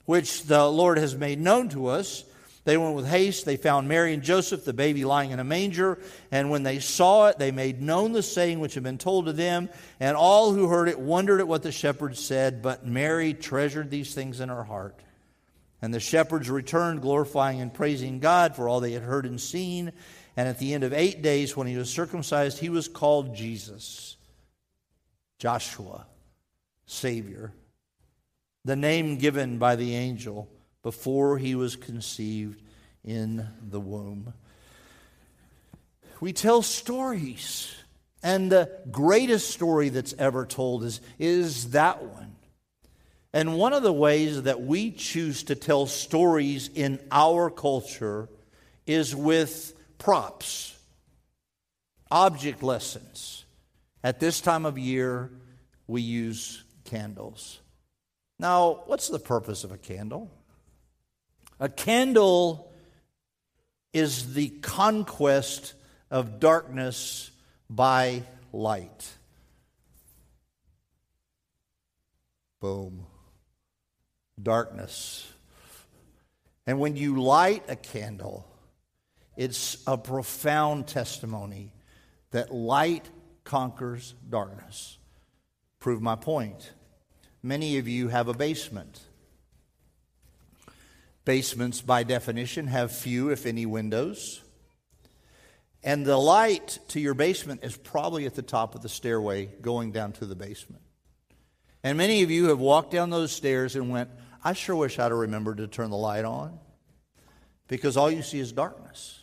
which 0.06 0.44
the 0.44 0.66
Lord 0.70 1.00
has 1.00 1.18
made 1.18 1.42
known 1.42 1.68
to 1.72 1.88
us. 1.88 2.24
They 2.64 2.78
went 2.78 2.96
with 2.96 3.10
haste. 3.10 3.44
They 3.44 3.58
found 3.58 3.90
Mary 3.90 4.14
and 4.14 4.24
Joseph, 4.24 4.64
the 4.64 4.72
baby 4.72 5.04
lying 5.04 5.32
in 5.32 5.40
a 5.42 5.44
manger. 5.44 6.00
And 6.32 6.50
when 6.50 6.64
they 6.64 6.80
saw 6.80 7.28
it, 7.28 7.38
they 7.38 7.52
made 7.52 7.82
known 7.82 8.14
the 8.14 8.24
saying 8.24 8.62
which 8.62 8.76
had 8.76 8.84
been 8.84 9.00
told 9.00 9.26
to 9.26 9.34
them. 9.34 9.68
And 10.00 10.16
all 10.16 10.54
who 10.54 10.70
heard 10.70 10.88
it 10.88 10.98
wondered 10.98 11.42
at 11.42 11.48
what 11.50 11.62
the 11.62 11.74
shepherds 11.74 12.24
said. 12.24 12.62
But 12.62 12.88
Mary 12.88 13.34
treasured 13.34 13.92
these 13.92 14.14
things 14.14 14.40
in 14.40 14.48
her 14.48 14.64
heart. 14.64 14.96
And 15.82 15.94
the 15.94 16.00
shepherds 16.00 16.50
returned, 16.50 17.02
glorifying 17.02 17.62
and 17.62 17.74
praising 17.74 18.20
God 18.20 18.56
for 18.56 18.68
all 18.68 18.80
they 18.80 18.92
had 18.92 19.04
heard 19.04 19.26
and 19.26 19.40
seen. 19.40 19.94
And 20.36 20.48
at 20.48 20.60
the 20.60 20.74
end 20.74 20.84
of 20.84 20.94
eight 20.94 21.22
days, 21.22 21.56
when 21.56 21.68
he 21.68 21.78
was 21.78 21.90
circumcised, 21.90 22.60
he 22.60 22.70
was 22.70 22.88
called 22.88 23.36
Jesus, 23.36 24.18
Joshua, 25.38 26.06
Savior, 26.86 27.54
the 28.66 28.76
name 28.76 29.18
given 29.18 29.58
by 29.58 29.76
the 29.76 29.96
angel 29.96 30.50
before 30.84 31.38
he 31.38 31.56
was 31.56 31.76
conceived 31.76 32.62
in 33.06 33.48
the 33.62 33.80
womb. 33.80 34.34
We 36.20 36.34
tell 36.34 36.62
stories, 36.62 37.74
and 38.22 38.52
the 38.52 38.70
greatest 38.92 39.52
story 39.52 39.88
that's 39.88 40.14
ever 40.20 40.46
told 40.46 40.84
is, 40.84 41.00
is 41.18 41.72
that 41.72 42.04
one 42.04 42.36
and 43.34 43.58
one 43.58 43.74
of 43.74 43.84
the 43.84 43.94
ways 43.94 44.44
that 44.44 44.62
we 44.62 44.92
choose 44.92 45.44
to 45.44 45.56
tell 45.56 45.86
stories 45.86 46.70
in 46.74 47.00
our 47.12 47.52
culture 47.52 48.28
is 48.88 49.16
with 49.16 49.74
props, 50.00 50.76
object 52.10 52.64
lessons. 52.64 53.46
At 54.04 54.20
this 54.20 54.42
time 54.42 54.66
of 54.66 54.80
year, 54.80 55.30
we 55.86 56.02
use 56.02 56.64
candles. 56.86 57.60
Now, 58.40 58.84
what's 58.88 59.10
the 59.10 59.20
purpose 59.20 59.64
of 59.64 59.72
a 59.72 59.78
candle? 59.78 60.32
A 61.60 61.70
candle 61.70 62.74
is 63.94 64.34
the 64.34 64.50
conquest 64.50 65.74
of 66.10 66.40
darkness 66.40 67.30
by 67.70 68.24
light. 68.52 69.08
Boom 72.60 73.06
darkness. 74.42 75.32
And 76.66 76.80
when 76.80 76.96
you 76.96 77.22
light 77.22 77.64
a 77.68 77.76
candle, 77.76 78.46
it's 79.36 79.82
a 79.88 79.98
profound 79.98 80.88
testimony 80.88 81.74
that 82.32 82.54
light 82.54 83.10
conquers 83.44 84.14
darkness. 84.30 84.98
Prove 85.80 86.02
my 86.02 86.16
point. 86.16 86.74
Many 87.42 87.78
of 87.78 87.88
you 87.88 88.10
have 88.10 88.28
a 88.28 88.34
basement. 88.34 89.00
Basements, 91.26 91.82
by 91.82 92.04
definition, 92.04 92.68
have 92.68 92.92
few, 92.92 93.30
if 93.30 93.46
any, 93.46 93.66
windows. 93.66 94.42
And 95.84 96.06
the 96.06 96.18
light 96.18 96.80
to 96.90 97.00
your 97.00 97.14
basement 97.14 97.64
is 97.64 97.78
probably 97.78 98.26
at 98.26 98.36
the 98.36 98.42
top 98.42 98.76
of 98.76 98.82
the 98.82 98.90
stairway 98.90 99.46
going 99.46 99.92
down 99.92 100.12
to 100.14 100.26
the 100.26 100.36
basement. 100.36 100.82
And 101.84 101.98
many 101.98 102.24
of 102.24 102.32
you 102.32 102.50
have 102.50 102.60
walked 102.60 102.92
down 102.92 103.10
those 103.10 103.32
stairs 103.32 103.76
and 103.76 103.90
went, 103.90 104.10
I 104.44 104.54
sure 104.54 104.76
wish 104.76 105.00
I'd 105.00 105.12
have 105.12 105.12
remembered 105.12 105.58
to 105.58 105.68
turn 105.68 105.90
the 105.90 105.98
light 105.98 106.26
on 106.26 106.60
because 107.68 107.98
all 107.98 108.10
you 108.10 108.22
see 108.22 108.40
is 108.40 108.52
darkness. 108.52 109.20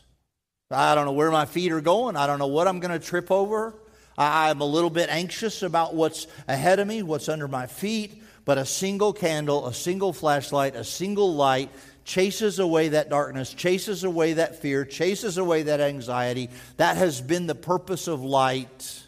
I 0.71 0.95
don't 0.95 1.05
know 1.05 1.13
where 1.13 1.31
my 1.31 1.47
feet 1.47 1.73
are 1.73 1.81
going. 1.81 2.17
I 2.17 2.27
don't 2.27 2.39
know 2.39 2.49
what 2.49 2.67
I'm 2.67 2.81
going 2.81 2.99
to 2.99 3.05
trip 3.05 3.31
over. 3.31 3.75
I'm 4.19 4.61
a 4.61 4.67
little 4.67 4.91
bit 4.91 5.09
anxious 5.11 5.63
about 5.63 5.95
what's 5.95 6.27
ahead 6.49 6.81
of 6.81 6.89
me, 6.89 7.03
what's 7.03 7.29
under 7.29 7.49
my 7.49 7.67
feet. 7.67 8.23
But 8.45 8.59
a 8.59 8.65
single 8.65 9.13
candle, 9.13 9.67
a 9.67 9.75
single 9.75 10.13
flashlight, 10.13 10.77
a 10.77 10.85
single 10.85 11.35
light 11.35 11.71
chases 12.05 12.59
away 12.59 12.91
that 12.91 13.11
darkness, 13.11 13.53
chases 13.53 14.05
away 14.05 14.35
that 14.35 14.63
fear, 14.63 14.85
chases 14.85 15.39
away 15.39 15.65
that 15.65 15.81
anxiety. 15.81 16.51
That 16.77 16.97
has 16.97 17.21
been 17.21 17.47
the 17.47 17.57
purpose 17.57 18.07
of 18.07 18.23
light 18.23 19.03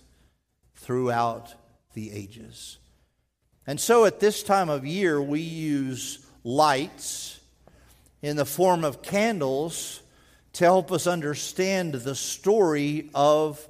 throughout 0.74 1.54
the 1.94 2.12
ages. 2.12 2.77
And 3.68 3.78
so 3.78 4.06
at 4.06 4.18
this 4.18 4.42
time 4.42 4.70
of 4.70 4.86
year, 4.86 5.20
we 5.20 5.40
use 5.40 6.26
lights 6.42 7.38
in 8.22 8.36
the 8.36 8.46
form 8.46 8.82
of 8.82 9.02
candles 9.02 10.00
to 10.54 10.64
help 10.64 10.90
us 10.90 11.06
understand 11.06 11.92
the 11.92 12.14
story 12.14 13.10
of 13.14 13.68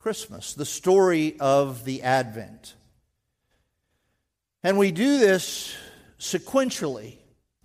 Christmas, 0.00 0.54
the 0.54 0.66
story 0.66 1.38
of 1.38 1.84
the 1.84 2.02
Advent. 2.02 2.74
And 4.64 4.76
we 4.76 4.90
do 4.90 5.18
this 5.18 5.72
sequentially. 6.18 7.18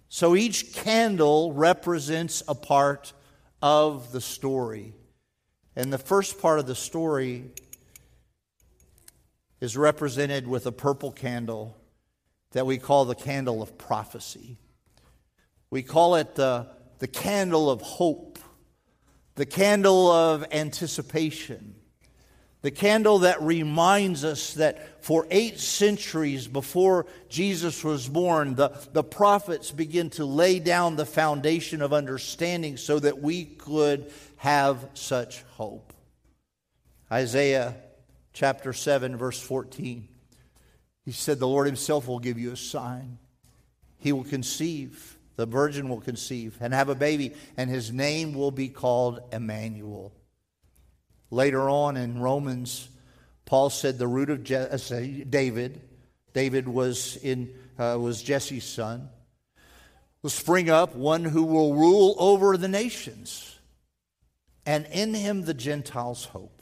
So 0.10 0.36
each 0.36 0.74
candle 0.74 1.54
represents 1.54 2.44
a 2.48 2.54
part 2.54 3.14
of 3.64 4.12
the 4.12 4.22
story. 4.22 4.94
And 5.76 5.92
the 5.92 5.98
first 5.98 6.40
part 6.40 6.60
of 6.60 6.68
the 6.68 6.76
story 6.76 7.46
is 9.64 9.78
represented 9.78 10.46
with 10.46 10.66
a 10.66 10.74
purple 10.74 11.10
candle 11.10 11.78
that 12.52 12.66
we 12.66 12.78
call 12.78 13.06
the 13.06 13.16
candle 13.16 13.62
of 13.62 13.78
prophecy. 13.78 14.58
We 15.70 15.84
call 15.84 16.16
it 16.16 16.36
the, 16.36 16.68
the 17.00 17.08
candle 17.08 17.70
of 17.72 17.80
hope, 17.80 18.40
the 19.36 19.46
candle 19.46 20.12
of 20.12 20.44
anticipation, 20.52 21.76
the 22.62 22.72
candle 22.72 23.20
that 23.20 23.42
reminds 23.42 24.26
us 24.26 24.56
that 24.56 25.02
for 25.02 25.26
eight 25.32 25.62
centuries 25.62 26.46
before 26.46 27.06
Jesus 27.30 27.86
was 27.86 28.10
born, 28.10 28.56
the, 28.56 28.78
the 28.92 29.02
prophets 29.02 29.72
begin 29.72 30.10
to 30.10 30.26
lay 30.26 30.60
down 30.60 30.98
the 30.98 31.06
foundation 31.06 31.82
of 31.82 31.94
understanding 31.94 32.76
so 32.76 33.00
that 33.00 33.22
we 33.22 33.46
could 33.46 34.12
have 34.36 34.90
such 34.94 35.42
hope. 35.44 35.94
Isaiah 37.10 37.78
chapter 38.34 38.74
7, 38.74 39.16
verse 39.16 39.40
14. 39.40 40.08
He 41.06 41.12
said, 41.12 41.40
The 41.40 41.48
Lord 41.48 41.68
Himself 41.68 42.08
will 42.08 42.20
give 42.20 42.40
you 42.40 42.52
a 42.52 42.58
sign. 42.58 43.20
He 44.00 44.12
will 44.12 44.24
conceive, 44.24 45.18
the 45.38 45.46
virgin 45.46 45.88
will 45.88 46.02
conceive 46.02 46.58
and 46.60 46.74
have 46.74 46.90
a 46.90 46.96
baby, 46.96 47.34
and 47.56 47.70
his 47.70 47.92
name 47.92 48.34
will 48.34 48.52
be 48.52 48.68
called 48.68 49.22
Emmanuel. 49.32 50.12
Later 51.32 51.70
on 51.70 51.98
in 51.98 52.20
Romans, 52.20 52.90
Paul 53.46 53.70
said 53.70 53.98
the 53.98 54.08
root 54.08 54.30
of 54.30 54.44
Jesse, 54.44 55.22
uh, 55.22 55.26
David, 55.30 55.82
David 56.34 56.68
was, 56.68 57.16
in, 57.18 57.54
uh, 57.80 57.98
was 58.00 58.22
Jesse's 58.22 58.66
son, 58.66 59.10
will 60.22 60.30
spring 60.30 60.70
up 60.70 60.96
one 60.96 61.24
who 61.24 61.44
will 61.44 61.76
rule 61.76 62.16
over 62.20 62.58
the 62.58 62.68
nations, 62.68 63.58
and 64.66 64.86
in 64.88 65.14
him 65.14 65.44
the 65.44 65.54
Gentiles 65.54 66.26
hope. 66.26 66.53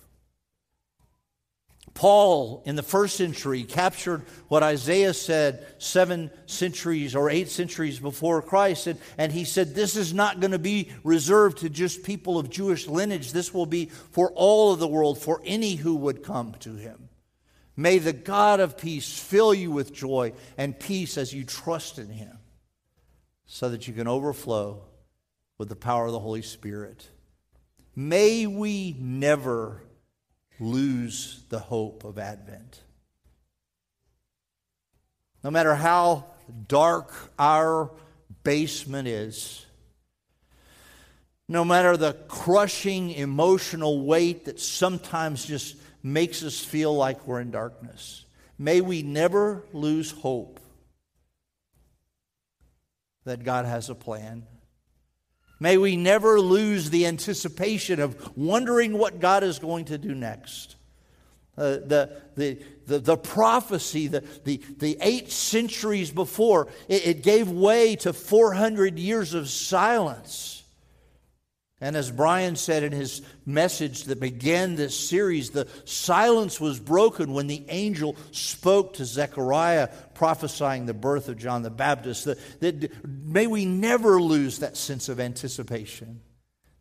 Paul, 1.93 2.63
in 2.65 2.75
the 2.75 2.83
first 2.83 3.17
century, 3.17 3.63
captured 3.63 4.23
what 4.47 4.63
Isaiah 4.63 5.13
said 5.13 5.65
seven 5.77 6.31
centuries 6.45 7.15
or 7.15 7.29
eight 7.29 7.49
centuries 7.49 7.99
before 7.99 8.41
Christ. 8.41 8.87
And, 8.87 8.99
and 9.17 9.31
he 9.31 9.43
said, 9.43 9.75
This 9.75 9.95
is 9.95 10.13
not 10.13 10.39
going 10.39 10.51
to 10.51 10.59
be 10.59 10.91
reserved 11.03 11.59
to 11.59 11.69
just 11.69 12.03
people 12.03 12.39
of 12.39 12.49
Jewish 12.49 12.87
lineage. 12.87 13.31
This 13.31 13.53
will 13.53 13.65
be 13.65 13.87
for 14.11 14.31
all 14.35 14.73
of 14.73 14.79
the 14.79 14.87
world, 14.87 15.19
for 15.19 15.41
any 15.43 15.75
who 15.75 15.95
would 15.95 16.23
come 16.23 16.53
to 16.59 16.75
him. 16.75 17.09
May 17.75 17.97
the 17.97 18.13
God 18.13 18.59
of 18.59 18.77
peace 18.77 19.17
fill 19.17 19.53
you 19.53 19.71
with 19.71 19.93
joy 19.93 20.33
and 20.57 20.79
peace 20.79 21.17
as 21.17 21.33
you 21.33 21.43
trust 21.43 21.99
in 21.99 22.09
him, 22.09 22.37
so 23.45 23.69
that 23.69 23.87
you 23.87 23.93
can 23.93 24.07
overflow 24.07 24.83
with 25.57 25.69
the 25.69 25.75
power 25.75 26.05
of 26.05 26.11
the 26.11 26.19
Holy 26.19 26.41
Spirit. 26.41 27.09
May 27.95 28.47
we 28.47 28.95
never 28.99 29.83
lose 30.61 31.43
the 31.49 31.59
hope 31.59 32.03
of 32.03 32.19
Advent. 32.19 32.79
No 35.43 35.49
matter 35.49 35.73
how 35.73 36.25
dark 36.67 37.13
our 37.39 37.91
basement 38.43 39.07
is, 39.07 39.65
no 41.47 41.65
matter 41.65 41.97
the 41.97 42.13
crushing 42.27 43.11
emotional 43.11 44.05
weight 44.05 44.45
that 44.45 44.59
sometimes 44.59 45.45
just 45.45 45.75
makes 46.03 46.43
us 46.43 46.59
feel 46.59 46.95
like 46.95 47.27
we're 47.27 47.41
in 47.41 47.51
darkness, 47.51 48.25
may 48.57 48.81
we 48.81 49.01
never 49.01 49.63
lose 49.73 50.11
hope 50.11 50.59
that 53.25 53.43
God 53.43 53.65
has 53.65 53.89
a 53.89 53.95
plan 53.95 54.45
May 55.61 55.77
we 55.77 55.95
never 55.95 56.41
lose 56.41 56.89
the 56.89 57.05
anticipation 57.05 57.99
of 57.99 58.35
wondering 58.35 58.97
what 58.97 59.19
God 59.19 59.43
is 59.43 59.59
going 59.59 59.85
to 59.85 59.99
do 59.99 60.15
next. 60.15 60.75
Uh, 61.55 61.73
the, 61.85 62.21
the, 62.35 62.57
the, 62.87 62.97
the, 62.97 63.15
prophecy, 63.15 64.07
the, 64.07 64.21
the, 64.43 64.59
the 64.79 64.97
eight 65.01 65.31
centuries 65.31 66.09
before, 66.09 66.67
it, 66.87 67.05
it 67.05 67.23
gave 67.23 67.47
way 67.47 67.95
to 67.97 68.11
400 68.11 68.97
years 68.97 69.35
of 69.35 69.49
silence. 69.49 70.60
And 71.83 71.95
as 71.95 72.11
Brian 72.11 72.55
said 72.55 72.83
in 72.83 72.91
his 72.91 73.23
message 73.43 74.03
that 74.03 74.19
began 74.19 74.75
this 74.75 74.97
series, 74.97 75.49
the 75.49 75.67
silence 75.83 76.61
was 76.61 76.79
broken 76.79 77.33
when 77.33 77.47
the 77.47 77.65
angel 77.69 78.15
spoke 78.29 78.93
to 78.93 79.05
Zechariah, 79.05 79.87
prophesying 80.13 80.85
the 80.85 80.93
birth 80.93 81.27
of 81.27 81.39
John 81.39 81.63
the 81.63 81.71
Baptist. 81.71 82.25
That, 82.25 82.37
that, 82.59 83.03
may 83.03 83.47
we 83.47 83.65
never 83.65 84.21
lose 84.21 84.59
that 84.59 84.77
sense 84.77 85.09
of 85.09 85.19
anticipation 85.19 86.21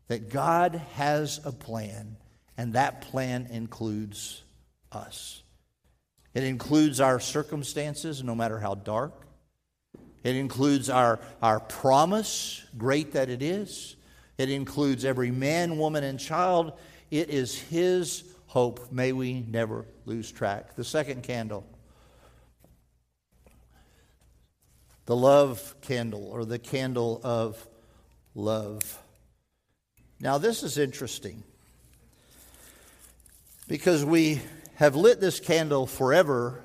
that 0.07 0.29
God 0.29 0.75
has 0.93 1.39
a 1.45 1.51
plan, 1.51 2.17
and 2.55 2.73
that 2.73 3.01
plan 3.01 3.47
includes 3.49 4.43
us. 4.91 5.41
It 6.35 6.43
includes 6.43 7.01
our 7.01 7.19
circumstances, 7.19 8.23
no 8.23 8.35
matter 8.35 8.59
how 8.59 8.75
dark. 8.75 9.13
It 10.23 10.35
includes 10.35 10.91
our, 10.91 11.19
our 11.41 11.59
promise, 11.59 12.63
great 12.77 13.13
that 13.13 13.29
it 13.29 13.41
is. 13.41 13.95
It 14.41 14.49
includes 14.49 15.05
every 15.05 15.29
man, 15.29 15.77
woman, 15.77 16.03
and 16.03 16.19
child. 16.19 16.73
It 17.11 17.29
is 17.29 17.55
His 17.55 18.23
hope. 18.47 18.91
May 18.91 19.11
we 19.11 19.41
never 19.41 19.85
lose 20.07 20.31
track. 20.31 20.75
The 20.75 20.83
second 20.83 21.21
candle, 21.21 21.63
the 25.05 25.15
love 25.15 25.75
candle, 25.81 26.25
or 26.25 26.43
the 26.43 26.57
candle 26.57 27.21
of 27.23 27.67
love. 28.33 28.99
Now, 30.19 30.39
this 30.39 30.63
is 30.63 30.79
interesting 30.79 31.43
because 33.67 34.03
we 34.03 34.41
have 34.73 34.95
lit 34.95 35.21
this 35.21 35.39
candle 35.39 35.85
forever, 35.85 36.63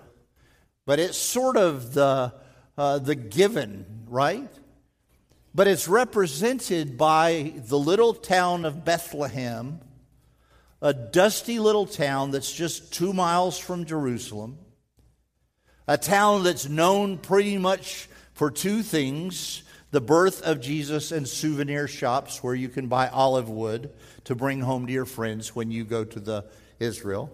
but 0.86 0.98
it's 0.98 1.18
sort 1.18 1.58
of 1.58 1.92
the, 1.92 2.32
uh, 2.78 3.00
the 3.00 3.14
given, 3.14 3.84
right? 4.08 4.48
But 5.56 5.66
it's 5.66 5.88
represented 5.88 6.98
by 6.98 7.54
the 7.56 7.78
little 7.78 8.12
town 8.12 8.66
of 8.66 8.84
Bethlehem, 8.84 9.80
a 10.82 10.92
dusty 10.92 11.58
little 11.58 11.86
town 11.86 12.30
that's 12.30 12.52
just 12.52 12.92
two 12.92 13.14
miles 13.14 13.58
from 13.58 13.86
Jerusalem, 13.86 14.58
a 15.88 15.96
town 15.96 16.44
that's 16.44 16.68
known 16.68 17.16
pretty 17.16 17.56
much 17.56 18.06
for 18.34 18.50
two 18.50 18.82
things 18.82 19.62
the 19.92 20.00
birth 20.02 20.42
of 20.42 20.60
Jesus 20.60 21.10
and 21.10 21.26
souvenir 21.26 21.88
shops 21.88 22.42
where 22.42 22.54
you 22.54 22.68
can 22.68 22.88
buy 22.88 23.08
olive 23.08 23.48
wood 23.48 23.90
to 24.24 24.34
bring 24.34 24.60
home 24.60 24.86
to 24.86 24.92
your 24.92 25.06
friends 25.06 25.56
when 25.56 25.70
you 25.70 25.84
go 25.84 26.04
to 26.04 26.20
the 26.20 26.44
Israel. 26.78 27.30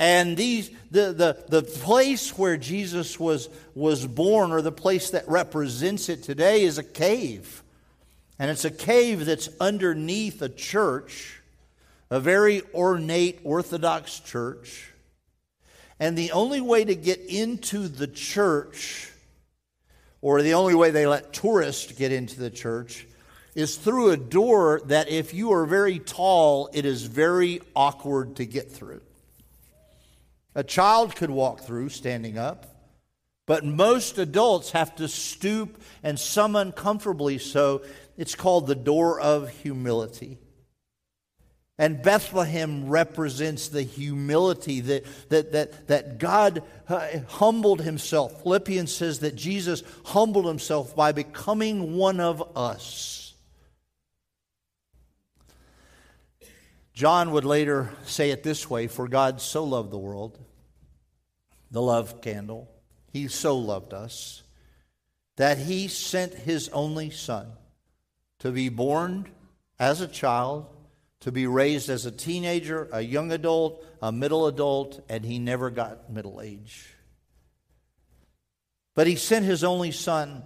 And 0.00 0.34
these, 0.34 0.70
the, 0.90 1.12
the, 1.12 1.44
the 1.60 1.62
place 1.62 2.36
where 2.38 2.56
Jesus 2.56 3.20
was, 3.20 3.50
was 3.74 4.06
born, 4.06 4.50
or 4.50 4.62
the 4.62 4.72
place 4.72 5.10
that 5.10 5.28
represents 5.28 6.08
it 6.08 6.22
today, 6.22 6.62
is 6.62 6.78
a 6.78 6.82
cave. 6.82 7.62
And 8.38 8.50
it's 8.50 8.64
a 8.64 8.70
cave 8.70 9.26
that's 9.26 9.50
underneath 9.60 10.40
a 10.40 10.48
church, 10.48 11.38
a 12.08 12.18
very 12.18 12.62
ornate 12.72 13.40
Orthodox 13.44 14.20
church. 14.20 14.90
And 15.98 16.16
the 16.16 16.32
only 16.32 16.62
way 16.62 16.82
to 16.82 16.94
get 16.94 17.20
into 17.20 17.86
the 17.86 18.06
church, 18.06 19.12
or 20.22 20.40
the 20.40 20.54
only 20.54 20.74
way 20.74 20.92
they 20.92 21.06
let 21.06 21.34
tourists 21.34 21.92
get 21.92 22.10
into 22.10 22.40
the 22.40 22.48
church, 22.48 23.06
is 23.54 23.76
through 23.76 24.12
a 24.12 24.16
door 24.16 24.80
that, 24.86 25.10
if 25.10 25.34
you 25.34 25.52
are 25.52 25.66
very 25.66 25.98
tall, 25.98 26.70
it 26.72 26.86
is 26.86 27.02
very 27.02 27.60
awkward 27.76 28.36
to 28.36 28.46
get 28.46 28.72
through. 28.72 29.02
A 30.54 30.64
child 30.64 31.14
could 31.14 31.30
walk 31.30 31.60
through 31.60 31.90
standing 31.90 32.36
up, 32.36 32.66
but 33.46 33.64
most 33.64 34.18
adults 34.18 34.72
have 34.72 34.94
to 34.96 35.08
stoop 35.08 35.80
and 36.02 36.18
some 36.18 36.56
uncomfortably 36.56 37.38
so. 37.38 37.82
It's 38.16 38.34
called 38.34 38.66
the 38.66 38.74
door 38.74 39.20
of 39.20 39.48
humility. 39.48 40.38
And 41.78 42.02
Bethlehem 42.02 42.90
represents 42.90 43.68
the 43.68 43.82
humility 43.82 44.80
that, 44.80 45.06
that, 45.30 45.52
that, 45.52 45.88
that 45.88 46.18
God 46.18 46.62
uh, 46.86 47.08
humbled 47.26 47.80
himself. 47.80 48.42
Philippians 48.42 48.94
says 48.94 49.20
that 49.20 49.34
Jesus 49.34 49.82
humbled 50.04 50.44
himself 50.44 50.94
by 50.94 51.12
becoming 51.12 51.96
one 51.96 52.20
of 52.20 52.54
us. 52.54 53.19
John 57.00 57.30
would 57.30 57.46
later 57.46 57.88
say 58.04 58.30
it 58.30 58.42
this 58.42 58.68
way 58.68 58.86
For 58.86 59.08
God 59.08 59.40
so 59.40 59.64
loved 59.64 59.90
the 59.90 59.96
world, 59.96 60.38
the 61.70 61.80
love 61.80 62.20
candle, 62.20 62.70
he 63.10 63.26
so 63.26 63.56
loved 63.56 63.94
us, 63.94 64.42
that 65.38 65.56
he 65.56 65.88
sent 65.88 66.34
his 66.34 66.68
only 66.68 67.08
Son 67.08 67.52
to 68.40 68.52
be 68.52 68.68
born 68.68 69.30
as 69.78 70.02
a 70.02 70.06
child 70.06 70.66
to 71.20 71.32
be 71.32 71.46
raised 71.46 71.88
as 71.88 72.04
a 72.04 72.10
teenager, 72.10 72.86
a 72.92 73.00
young 73.00 73.32
adult, 73.32 73.82
a 74.02 74.12
middle 74.12 74.46
adult, 74.46 75.02
and 75.08 75.24
he 75.24 75.38
never 75.38 75.70
got 75.70 76.12
middle 76.12 76.42
age. 76.42 76.94
But 78.94 79.06
he 79.06 79.16
sent 79.16 79.46
his 79.46 79.64
only 79.64 79.90
son 79.90 80.42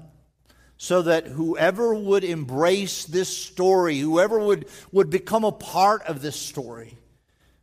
so 0.76 1.02
that 1.02 1.26
whoever 1.26 1.94
would 1.94 2.24
embrace 2.24 3.04
this 3.04 3.34
story, 3.34 3.98
whoever 3.98 4.38
would, 4.38 4.66
would 4.92 5.10
become 5.10 5.44
a 5.44 5.52
part 5.52 6.02
of 6.02 6.20
this 6.20 6.37
story, 6.37 6.98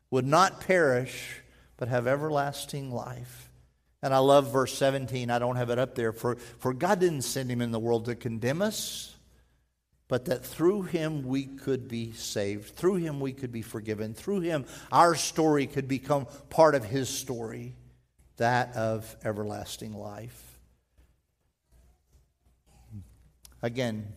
would 0.09 0.25
not 0.25 0.61
perish, 0.61 1.41
but 1.77 1.87
have 1.87 2.07
everlasting 2.07 2.91
life. 2.91 3.49
And 4.03 4.13
I 4.13 4.17
love 4.17 4.51
verse 4.51 4.75
17. 4.77 5.29
I 5.29 5.39
don't 5.39 5.57
have 5.57 5.69
it 5.69 5.77
up 5.77 5.95
there. 5.95 6.11
For, 6.11 6.35
for 6.59 6.73
God 6.73 6.99
didn't 6.99 7.21
send 7.21 7.51
him 7.51 7.61
in 7.61 7.71
the 7.71 7.79
world 7.79 8.05
to 8.05 8.15
condemn 8.15 8.61
us, 8.61 9.15
but 10.07 10.25
that 10.25 10.43
through 10.43 10.83
him 10.83 11.23
we 11.23 11.45
could 11.45 11.87
be 11.87 12.11
saved. 12.13 12.75
Through 12.75 12.95
him 12.95 13.19
we 13.19 13.33
could 13.33 13.51
be 13.51 13.61
forgiven. 13.61 14.13
Through 14.13 14.41
him 14.41 14.65
our 14.91 15.15
story 15.15 15.67
could 15.67 15.87
become 15.87 16.27
part 16.49 16.75
of 16.75 16.83
his 16.83 17.09
story, 17.09 17.75
that 18.37 18.75
of 18.75 19.15
everlasting 19.23 19.93
life. 19.93 20.50
Again, 23.61 24.07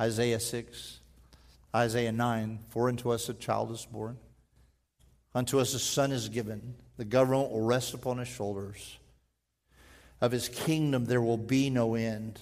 Isaiah 0.00 0.40
6, 0.40 1.00
Isaiah 1.74 2.12
9 2.12 2.60
For 2.68 2.88
unto 2.88 3.10
us 3.10 3.28
a 3.28 3.34
child 3.34 3.72
is 3.72 3.86
born, 3.86 4.18
unto 5.34 5.58
us 5.58 5.74
a 5.74 5.78
son 5.78 6.12
is 6.12 6.28
given, 6.28 6.74
the 6.96 7.04
government 7.04 7.50
will 7.50 7.62
rest 7.62 7.94
upon 7.94 8.18
his 8.18 8.28
shoulders. 8.28 8.98
Of 10.20 10.32
his 10.32 10.48
kingdom 10.48 11.04
there 11.04 11.22
will 11.22 11.38
be 11.38 11.70
no 11.70 11.94
end. 11.94 12.40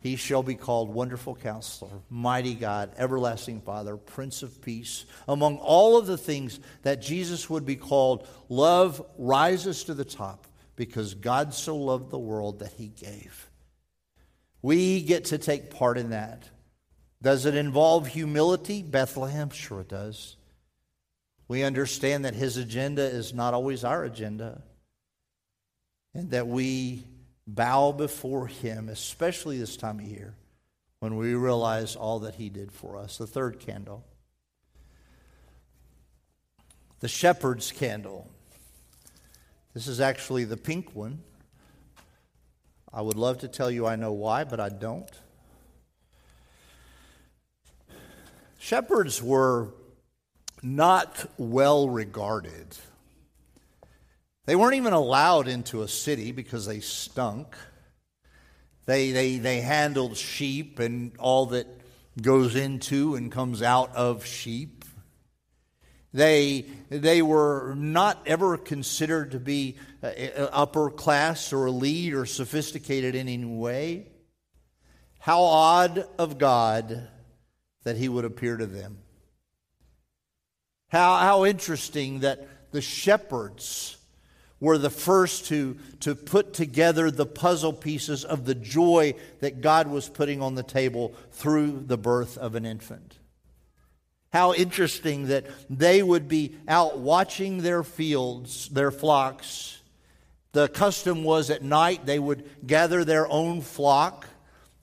He 0.00 0.14
shall 0.14 0.44
be 0.44 0.54
called 0.54 0.94
Wonderful 0.94 1.34
Counselor, 1.34 1.90
Mighty 2.08 2.54
God, 2.54 2.92
Everlasting 2.96 3.60
Father, 3.62 3.96
Prince 3.96 4.44
of 4.44 4.62
Peace. 4.62 5.04
Among 5.26 5.58
all 5.58 5.98
of 5.98 6.06
the 6.06 6.18
things 6.18 6.60
that 6.82 7.02
Jesus 7.02 7.50
would 7.50 7.66
be 7.66 7.74
called, 7.74 8.26
love 8.48 9.04
rises 9.18 9.82
to 9.84 9.94
the 9.94 10.04
top 10.04 10.46
because 10.76 11.14
God 11.14 11.52
so 11.52 11.76
loved 11.76 12.10
the 12.10 12.18
world 12.18 12.60
that 12.60 12.72
he 12.72 12.88
gave. 12.88 13.47
We 14.62 15.02
get 15.02 15.26
to 15.26 15.38
take 15.38 15.70
part 15.70 15.98
in 15.98 16.10
that. 16.10 16.48
Does 17.22 17.46
it 17.46 17.54
involve 17.54 18.06
humility? 18.06 18.82
Bethlehem? 18.82 19.50
Sure 19.50 19.80
it 19.80 19.88
does. 19.88 20.36
We 21.48 21.62
understand 21.62 22.24
that 22.24 22.34
his 22.34 22.56
agenda 22.56 23.02
is 23.02 23.32
not 23.32 23.54
always 23.54 23.82
our 23.82 24.04
agenda, 24.04 24.62
and 26.14 26.30
that 26.30 26.46
we 26.46 27.04
bow 27.48 27.92
before 27.92 28.46
Him, 28.46 28.88
especially 28.88 29.58
this 29.58 29.76
time 29.76 29.98
of 29.98 30.06
year 30.06 30.34
when 31.00 31.16
we 31.16 31.34
realize 31.34 31.96
all 31.96 32.20
that 32.20 32.34
He 32.34 32.50
did 32.50 32.70
for 32.70 32.98
us. 32.98 33.16
The 33.18 33.26
third 33.26 33.58
candle, 33.58 34.04
the 37.00 37.08
shepherd's 37.08 37.72
candle. 37.72 38.28
This 39.74 39.86
is 39.86 40.00
actually 40.00 40.44
the 40.44 40.56
pink 40.56 40.94
one. 40.94 41.20
I 42.92 43.02
would 43.02 43.16
love 43.16 43.38
to 43.38 43.48
tell 43.48 43.70
you 43.70 43.86
I 43.86 43.96
know 43.96 44.12
why, 44.12 44.44
but 44.44 44.60
I 44.60 44.68
don't. 44.68 45.10
Shepherds 48.58 49.22
were 49.22 49.68
not 50.62 51.30
well 51.38 51.88
regarded 51.88 52.76
they 54.48 54.56
weren't 54.56 54.76
even 54.76 54.94
allowed 54.94 55.46
into 55.46 55.82
a 55.82 55.88
city 55.88 56.32
because 56.32 56.64
they 56.64 56.80
stunk. 56.80 57.54
They, 58.86 59.10
they, 59.10 59.36
they 59.36 59.60
handled 59.60 60.16
sheep 60.16 60.78
and 60.78 61.12
all 61.18 61.44
that 61.48 61.66
goes 62.22 62.56
into 62.56 63.14
and 63.14 63.30
comes 63.30 63.60
out 63.60 63.94
of 63.94 64.24
sheep. 64.24 64.77
They, 66.12 66.66
they 66.88 67.20
were 67.20 67.74
not 67.76 68.22
ever 68.26 68.56
considered 68.56 69.32
to 69.32 69.40
be 69.40 69.76
uh, 70.02 70.08
upper 70.52 70.90
class 70.90 71.52
or 71.52 71.66
elite 71.66 72.14
or 72.14 72.24
sophisticated 72.24 73.14
in 73.14 73.28
any 73.28 73.44
way. 73.44 74.06
How 75.18 75.42
odd 75.42 76.06
of 76.18 76.38
God 76.38 77.08
that 77.84 77.96
He 77.96 78.08
would 78.08 78.24
appear 78.24 78.56
to 78.56 78.66
them. 78.66 78.98
How, 80.88 81.18
how 81.18 81.44
interesting 81.44 82.20
that 82.20 82.48
the 82.72 82.80
shepherds 82.80 83.98
were 84.60 84.78
the 84.78 84.90
first 84.90 85.46
to, 85.46 85.76
to 86.00 86.14
put 86.14 86.52
together 86.52 87.10
the 87.10 87.26
puzzle 87.26 87.72
pieces 87.72 88.24
of 88.24 88.44
the 88.44 88.54
joy 88.54 89.14
that 89.40 89.60
God 89.60 89.88
was 89.88 90.08
putting 90.08 90.42
on 90.42 90.54
the 90.54 90.62
table 90.62 91.14
through 91.30 91.84
the 91.86 91.98
birth 91.98 92.36
of 92.38 92.54
an 92.54 92.66
infant. 92.66 93.17
How 94.32 94.52
interesting 94.52 95.28
that 95.28 95.46
they 95.70 96.02
would 96.02 96.28
be 96.28 96.54
out 96.66 96.98
watching 96.98 97.58
their 97.58 97.82
fields, 97.82 98.68
their 98.68 98.90
flocks. 98.90 99.80
The 100.52 100.68
custom 100.68 101.24
was 101.24 101.50
at 101.50 101.62
night 101.62 102.04
they 102.04 102.18
would 102.18 102.48
gather 102.66 103.04
their 103.04 103.26
own 103.28 103.60
flock 103.60 104.26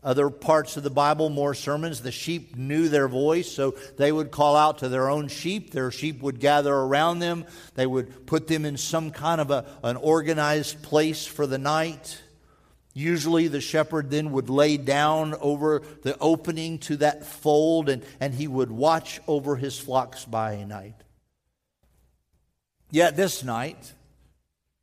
other 0.06 0.30
parts 0.30 0.78
of 0.78 0.84
the 0.84 0.92
Bible, 0.92 1.30
more 1.30 1.56
sermons, 1.56 2.02
the 2.02 2.12
sheep 2.12 2.56
knew 2.56 2.90
their 2.90 3.08
voice, 3.08 3.52
so 3.52 3.72
they 3.98 4.12
would 4.12 4.30
call 4.30 4.56
out 4.56 4.78
to 4.78 4.88
their 4.88 5.10
own 5.10 5.28
sheep. 5.28 5.72
Their 5.72 5.90
sheep 5.90 6.22
would 6.22 6.40
gather 6.40 6.72
around 6.72 7.20
them. 7.20 7.44
They 7.74 7.88
would 7.88 8.28
put 8.28 8.48
them 8.48 8.66
in 8.66 8.78
some 8.78 9.10
kind 9.10 9.42
of 9.42 9.50
a, 9.50 9.66
an 9.82 9.96
organized 9.98 10.84
place 10.84 11.26
for 11.26 11.48
the 11.48 11.58
night. 11.58 12.22
Usually, 12.98 13.50
the 13.50 13.60
shepherd 13.60 14.10
then 14.10 14.32
would 14.32 14.50
lay 14.50 14.78
down 14.78 15.34
over 15.42 15.82
the 16.04 16.18
opening 16.20 16.80
to 16.80 16.96
that 16.98 17.26
fold 17.26 17.90
and, 17.90 18.06
and 18.22 18.34
he 18.34 18.48
would 18.48 18.72
watch 18.72 19.20
over 19.28 19.58
his 19.58 19.78
flocks 19.78 20.24
by 20.24 20.64
night. 20.64 20.96
Yet, 22.90 23.18
this 23.18 23.44
night, 23.44 23.94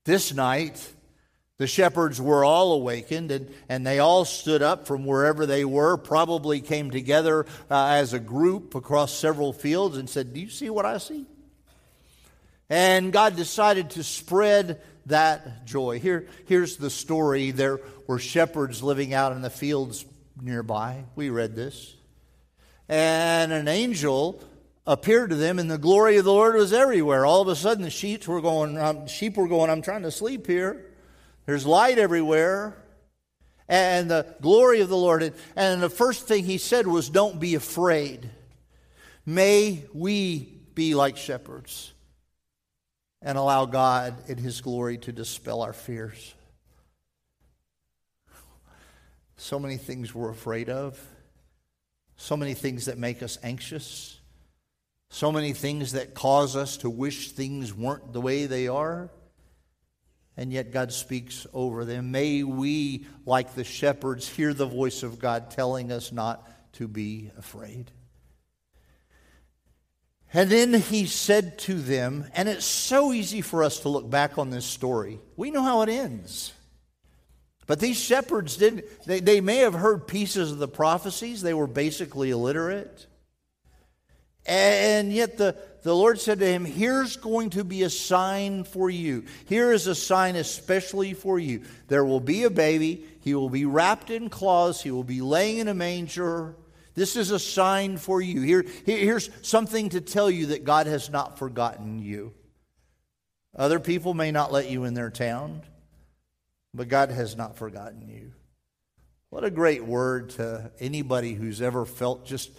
this 0.05 0.35
night, 0.35 0.87
the 1.57 1.67
shepherds 1.67 2.21
were 2.21 2.45
all 2.45 2.75
awakened 2.75 3.31
and, 3.31 3.51
and 3.71 3.87
they 3.87 3.99
all 3.99 4.27
stood 4.27 4.61
up 4.61 4.87
from 4.87 5.07
wherever 5.07 5.47
they 5.47 5.65
were, 5.65 5.97
probably 5.97 6.61
came 6.61 6.91
together 6.91 7.47
uh, 7.71 7.87
as 7.93 8.13
a 8.13 8.19
group 8.19 8.75
across 8.75 9.15
several 9.15 9.55
fields 9.55 9.97
and 9.97 10.11
said, 10.11 10.35
Do 10.35 10.41
you 10.41 10.51
see 10.51 10.69
what 10.69 10.85
I 10.85 10.99
see? 10.99 11.25
And 12.69 13.11
God 13.11 13.37
decided 13.37 13.89
to 13.91 14.03
spread 14.03 14.83
that 15.07 15.65
joy. 15.67 15.99
Here, 15.99 16.27
here's 16.47 16.77
the 16.77 16.91
story 16.91 17.51
there 17.51 17.81
were 18.07 18.19
shepherds 18.19 18.83
living 18.83 19.15
out 19.15 19.33
in 19.33 19.43
the 19.43 19.51
fields 19.51 20.05
nearby. 20.41 21.05
We 21.15 21.31
read 21.31 21.55
this. 21.55 21.95
And 22.89 23.53
an 23.53 23.69
angel 23.69 24.43
appeared 24.87 25.31
to 25.31 25.37
them, 25.37 25.59
and 25.59 25.71
the 25.71 25.79
glory 25.79 26.17
of 26.17 26.25
the 26.25 26.33
Lord 26.33 26.55
was 26.55 26.73
everywhere. 26.73 27.25
All 27.25 27.41
of 27.41 27.49
a 27.49 27.57
sudden, 27.57 27.85
the 27.85 27.91
sheep 27.91 28.27
were 28.27 28.41
going, 28.41 28.77
um, 28.77 29.07
sheep 29.07 29.37
were 29.37 29.49
going, 29.49 29.71
I'm 29.71 29.83
trying 29.83 30.03
to 30.03 30.11
sleep 30.11 30.47
here. 30.47 30.87
There's 31.47 31.67
light 31.67 31.99
everywhere 31.99 32.77
and 33.69 34.11
the 34.11 34.35
glory 34.41 34.81
of 34.81 34.89
the 34.89 34.97
Lord. 34.97 35.33
And 35.57 35.83
the 35.83 35.91
first 35.91 36.29
thing 36.29 36.45
he 36.45 36.59
said 36.59 36.87
was, 36.87 37.09
Don't 37.09 37.41
be 37.41 37.55
afraid. 37.55 38.31
May 39.25 39.85
we 39.93 40.61
be 40.75 40.95
like 40.95 41.17
shepherds 41.17 41.92
and 43.23 43.39
allow 43.39 43.67
God 43.67 44.15
in 44.29 44.39
his 44.39 44.61
glory 44.61 44.99
to 44.99 45.13
dispel 45.13 45.63
our 45.63 45.73
fears. 45.73 46.35
So 49.37 49.59
many 49.59 49.77
things 49.77 50.15
we're 50.15 50.31
afraid 50.31 50.69
of, 50.69 51.01
so 52.17 52.37
many 52.37 52.55
things 52.55 52.87
that 52.87 52.99
make 52.99 53.23
us 53.23 53.39
anxious, 53.43 54.21
so 55.11 55.33
many 55.33 55.53
things 55.53 55.93
that 55.93 56.15
cause 56.15 56.57
us 56.57 56.77
to 56.79 56.91
wish 56.91 57.33
things 57.33 57.75
weren't 57.75 58.13
the 58.13 58.21
way 58.21 58.47
they 58.47 58.69
are 58.69 59.11
and 60.37 60.53
yet 60.53 60.73
God 60.73 60.93
speaks 60.93 61.47
over 61.53 61.85
them. 61.85 62.11
May 62.11 62.43
we, 62.43 63.07
like 63.27 63.55
the 63.55 63.65
shepherds, 63.65 64.29
hear 64.29 64.55
the 64.55 64.67
voice 64.67 65.03
of 65.03 65.19
God 65.19 65.51
telling 65.51 65.93
us 65.93 66.13
not 66.13 66.49
to 66.75 66.89
be 66.89 67.31
afraid. 67.37 67.91
And 70.35 70.51
then 70.51 70.73
he 70.73 71.07
said 71.07 71.59
to 71.61 71.75
them, 71.75 72.27
and 72.35 72.49
it's 72.49 72.65
so 72.65 73.13
easy 73.13 73.43
for 73.43 73.63
us 73.63 73.81
to 73.81 73.91
look 73.91 74.09
back 74.09 74.39
on 74.39 74.51
this 74.51 74.65
story. 74.65 75.21
We 75.37 75.51
know 75.51 75.63
how 75.63 75.83
it 75.83 75.91
ends. 75.91 76.53
But 77.67 77.81
these 77.81 78.01
shepherds 78.01 78.57
didn't, 78.57 78.85
they, 79.07 79.21
they 79.21 79.41
may 79.41 79.59
have 79.59 79.75
heard 79.75 80.09
pieces 80.09 80.51
of 80.51 80.59
the 80.59 80.69
prophecies, 80.69 81.43
they 81.43 81.55
were 81.55 81.67
basically 81.67 82.31
illiterate. 82.31 83.07
And 84.45 85.13
yet 85.13 85.39
the, 85.39 85.57
the 85.83 85.95
Lord 85.95 86.21
said 86.21 86.41
to 86.41 86.47
him, 86.47 86.65
Here's 86.65 87.17
going 87.17 87.51
to 87.51 87.63
be 87.63 87.83
a 87.85 87.91
sign 87.91 88.65
for 88.65 88.91
you. 88.91 89.25
Here 89.47 89.71
is 89.71 89.87
a 89.87 89.95
sign 89.95 90.35
especially 90.35 91.15
for 91.15 91.39
you. 91.39 91.63
There 91.89 92.05
will 92.05 92.21
be 92.21 92.43
a 92.45 92.51
baby. 92.51 93.05
He 93.21 93.35
will 93.35 93.51
be 93.51 93.67
wrapped 93.67 94.11
in 94.11 94.31
cloths. 94.31 94.83
He 94.83 94.91
will 94.91 95.05
be 95.05 95.21
laying 95.21 95.59
in 95.59 95.69
a 95.69 95.75
manger. 95.75 96.57
This 96.95 97.17
is 97.17 97.31
a 97.31 97.39
sign 97.39 97.97
for 97.97 98.21
you. 98.21 98.43
Here, 98.43 98.65
here's 98.85 99.31
something 99.41 99.89
to 99.91 100.01
tell 100.01 100.31
you 100.31 100.47
that 100.47 100.65
God 100.65 100.87
has 100.87 101.11
not 101.11 101.39
forgotten 101.39 101.99
you. 101.99 102.35
Other 103.57 103.81
people 103.81 104.15
may 104.15 104.31
not 104.31 104.53
let 104.53 104.71
you 104.71 104.85
in 104.85 104.95
their 104.95 105.11
town, 105.11 105.63
but 106.75 106.89
God 106.89 107.11
has 107.11 107.37
not 107.37 107.57
forgotten 107.57 108.09
you. 108.09 108.33
What 109.31 109.45
a 109.45 109.51
great 109.51 109.85
word 109.85 110.31
to 110.31 110.71
anybody 110.79 111.35
who's 111.35 111.63
ever 111.63 111.87
felt 111.87 112.27
just 112.27 112.51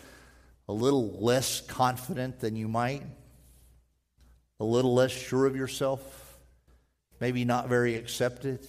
a 0.68 0.74
little 0.74 1.20
less 1.20 1.62
confident 1.62 2.40
than 2.40 2.56
you 2.56 2.68
might, 2.68 3.04
a 4.60 4.66
little 4.66 4.94
less 4.94 5.12
sure 5.12 5.46
of 5.46 5.56
yourself, 5.56 6.02
maybe 7.20 7.46
not 7.46 7.68
very 7.70 7.96
accepted. 7.96 8.68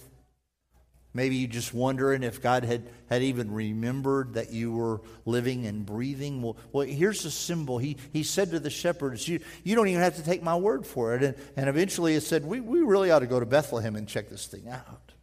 Maybe 1.15 1.37
you 1.37 1.47
just 1.47 1.73
wondering 1.73 2.23
if 2.23 2.41
God 2.41 2.65
had, 2.65 2.89
had 3.09 3.23
even 3.23 3.49
remembered 3.49 4.33
that 4.33 4.51
you 4.51 4.73
were 4.73 4.99
living 5.23 5.65
and 5.65 5.85
breathing. 5.85 6.41
Well, 6.41 6.57
well 6.73 6.85
here's 6.85 7.23
a 7.23 7.31
symbol. 7.31 7.77
He, 7.77 7.95
he 8.11 8.21
said 8.21 8.51
to 8.51 8.59
the 8.59 8.69
shepherds, 8.69 9.25
you, 9.25 9.39
you 9.63 9.75
don't 9.75 9.87
even 9.87 10.01
have 10.01 10.17
to 10.17 10.23
take 10.25 10.43
my 10.43 10.57
word 10.57 10.85
for 10.85 11.15
it. 11.15 11.23
And, 11.23 11.35
and 11.55 11.69
eventually 11.69 12.15
it 12.15 12.21
said, 12.21 12.43
we, 12.43 12.59
we 12.59 12.81
really 12.81 13.11
ought 13.11 13.19
to 13.19 13.27
go 13.27 13.39
to 13.39 13.45
Bethlehem 13.45 13.95
and 13.95 14.09
check 14.09 14.27
this 14.27 14.45
thing 14.45 14.67
out. 14.67 15.13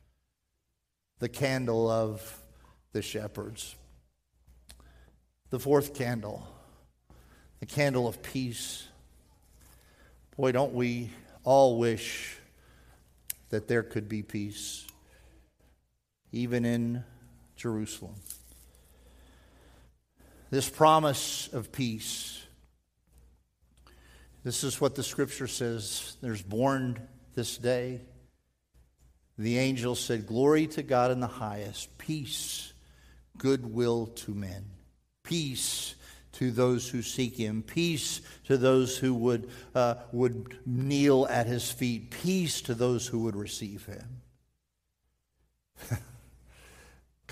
The 1.18 1.28
candle 1.28 1.90
of 1.90 2.40
the 2.92 3.02
shepherds. 3.02 3.76
The 5.50 5.58
fourth 5.58 5.92
candle, 5.92 6.48
the 7.60 7.66
candle 7.66 8.08
of 8.08 8.22
peace. 8.22 8.88
Boy, 10.38 10.52
don't 10.52 10.72
we 10.72 11.10
all 11.44 11.78
wish 11.78 12.38
that 13.50 13.68
there 13.68 13.82
could 13.82 14.08
be 14.08 14.22
peace 14.22 14.86
even 16.32 16.64
in 16.64 17.04
Jerusalem. 17.56 18.14
This 20.50 20.68
promise 20.68 21.48
of 21.52 21.72
peace. 21.72 22.42
This 24.44 24.64
is 24.64 24.80
what 24.80 24.94
the 24.94 25.02
scripture 25.02 25.46
says. 25.46 26.16
There's 26.20 26.42
born 26.42 27.00
this 27.34 27.56
day. 27.56 28.00
The 29.38 29.58
angel 29.58 29.94
said, 29.94 30.26
Glory 30.26 30.66
to 30.68 30.82
God 30.82 31.10
in 31.10 31.20
the 31.20 31.26
highest, 31.26 31.96
peace, 31.96 32.72
goodwill 33.38 34.06
to 34.06 34.34
men, 34.34 34.66
peace 35.22 35.94
to 36.32 36.50
those 36.50 36.88
who 36.88 37.02
seek 37.02 37.36
him, 37.36 37.62
peace 37.62 38.20
to 38.44 38.56
those 38.56 38.96
who 38.98 39.14
would, 39.14 39.50
uh, 39.74 39.94
would 40.12 40.58
kneel 40.66 41.26
at 41.30 41.46
his 41.46 41.70
feet, 41.70 42.10
peace 42.10 42.60
to 42.62 42.74
those 42.74 43.06
who 43.06 43.20
would 43.20 43.36
receive 43.36 43.86
him. 43.86 44.20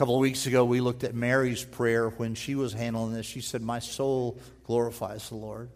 couple 0.01 0.15
of 0.15 0.23
weeks 0.23 0.47
ago, 0.47 0.65
we 0.65 0.81
looked 0.81 1.05
at 1.05 1.15
Mary's 1.15 1.63
prayer 1.63 2.09
when 2.09 2.35
she 2.35 2.55
was 2.55 2.73
handling 2.73 3.13
this. 3.13 3.27
She 3.27 3.43
said, 3.43 3.61
My 3.61 3.81
soul 3.81 4.41
glorifies 4.65 5.29
the 5.29 5.35
Lord. 5.35 5.69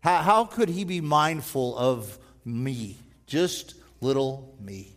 How, 0.00 0.22
how 0.22 0.44
could 0.44 0.68
he 0.68 0.84
be 0.84 1.00
mindful 1.00 1.76
of 1.76 2.20
me, 2.44 2.96
just 3.26 3.74
little 4.00 4.56
me? 4.60 4.96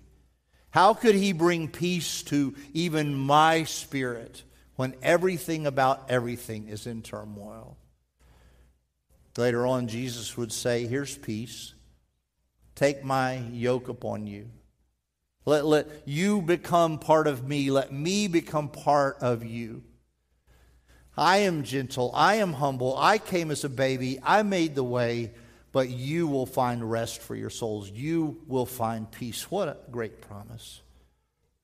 How 0.69 0.93
could 0.93 1.15
he 1.15 1.33
bring 1.33 1.69
peace 1.69 2.21
to 2.25 2.53
even 2.71 3.15
my 3.15 3.63
spirit 3.63 4.43
when 4.75 4.93
everything 5.01 5.65
about 5.65 6.11
everything 6.11 6.67
is 6.67 6.85
in 6.85 7.01
turmoil? 7.01 7.77
Later 9.37 9.65
on, 9.65 9.87
Jesus 9.87 10.37
would 10.37 10.51
say, 10.51 10.85
Here's 10.85 11.17
peace. 11.17 11.73
Take 12.75 13.03
my 13.03 13.37
yoke 13.51 13.89
upon 13.89 14.27
you. 14.27 14.51
Let, 15.45 15.65
let 15.65 15.87
you 16.05 16.41
become 16.41 16.99
part 16.99 17.27
of 17.27 17.47
me. 17.47 17.71
Let 17.71 17.91
me 17.91 18.27
become 18.27 18.69
part 18.69 19.17
of 19.21 19.43
you. 19.43 19.83
I 21.17 21.37
am 21.39 21.63
gentle. 21.63 22.11
I 22.13 22.35
am 22.35 22.53
humble. 22.53 22.97
I 22.97 23.17
came 23.17 23.51
as 23.51 23.63
a 23.63 23.69
baby. 23.69 24.19
I 24.23 24.43
made 24.43 24.75
the 24.75 24.83
way, 24.83 25.33
but 25.71 25.89
you 25.89 26.27
will 26.27 26.45
find 26.45 26.89
rest 26.89 27.21
for 27.21 27.35
your 27.35 27.49
souls. 27.49 27.89
You 27.89 28.41
will 28.47 28.65
find 28.65 29.11
peace. 29.11 29.49
What 29.49 29.67
a 29.67 29.77
great 29.89 30.21
promise. 30.21 30.81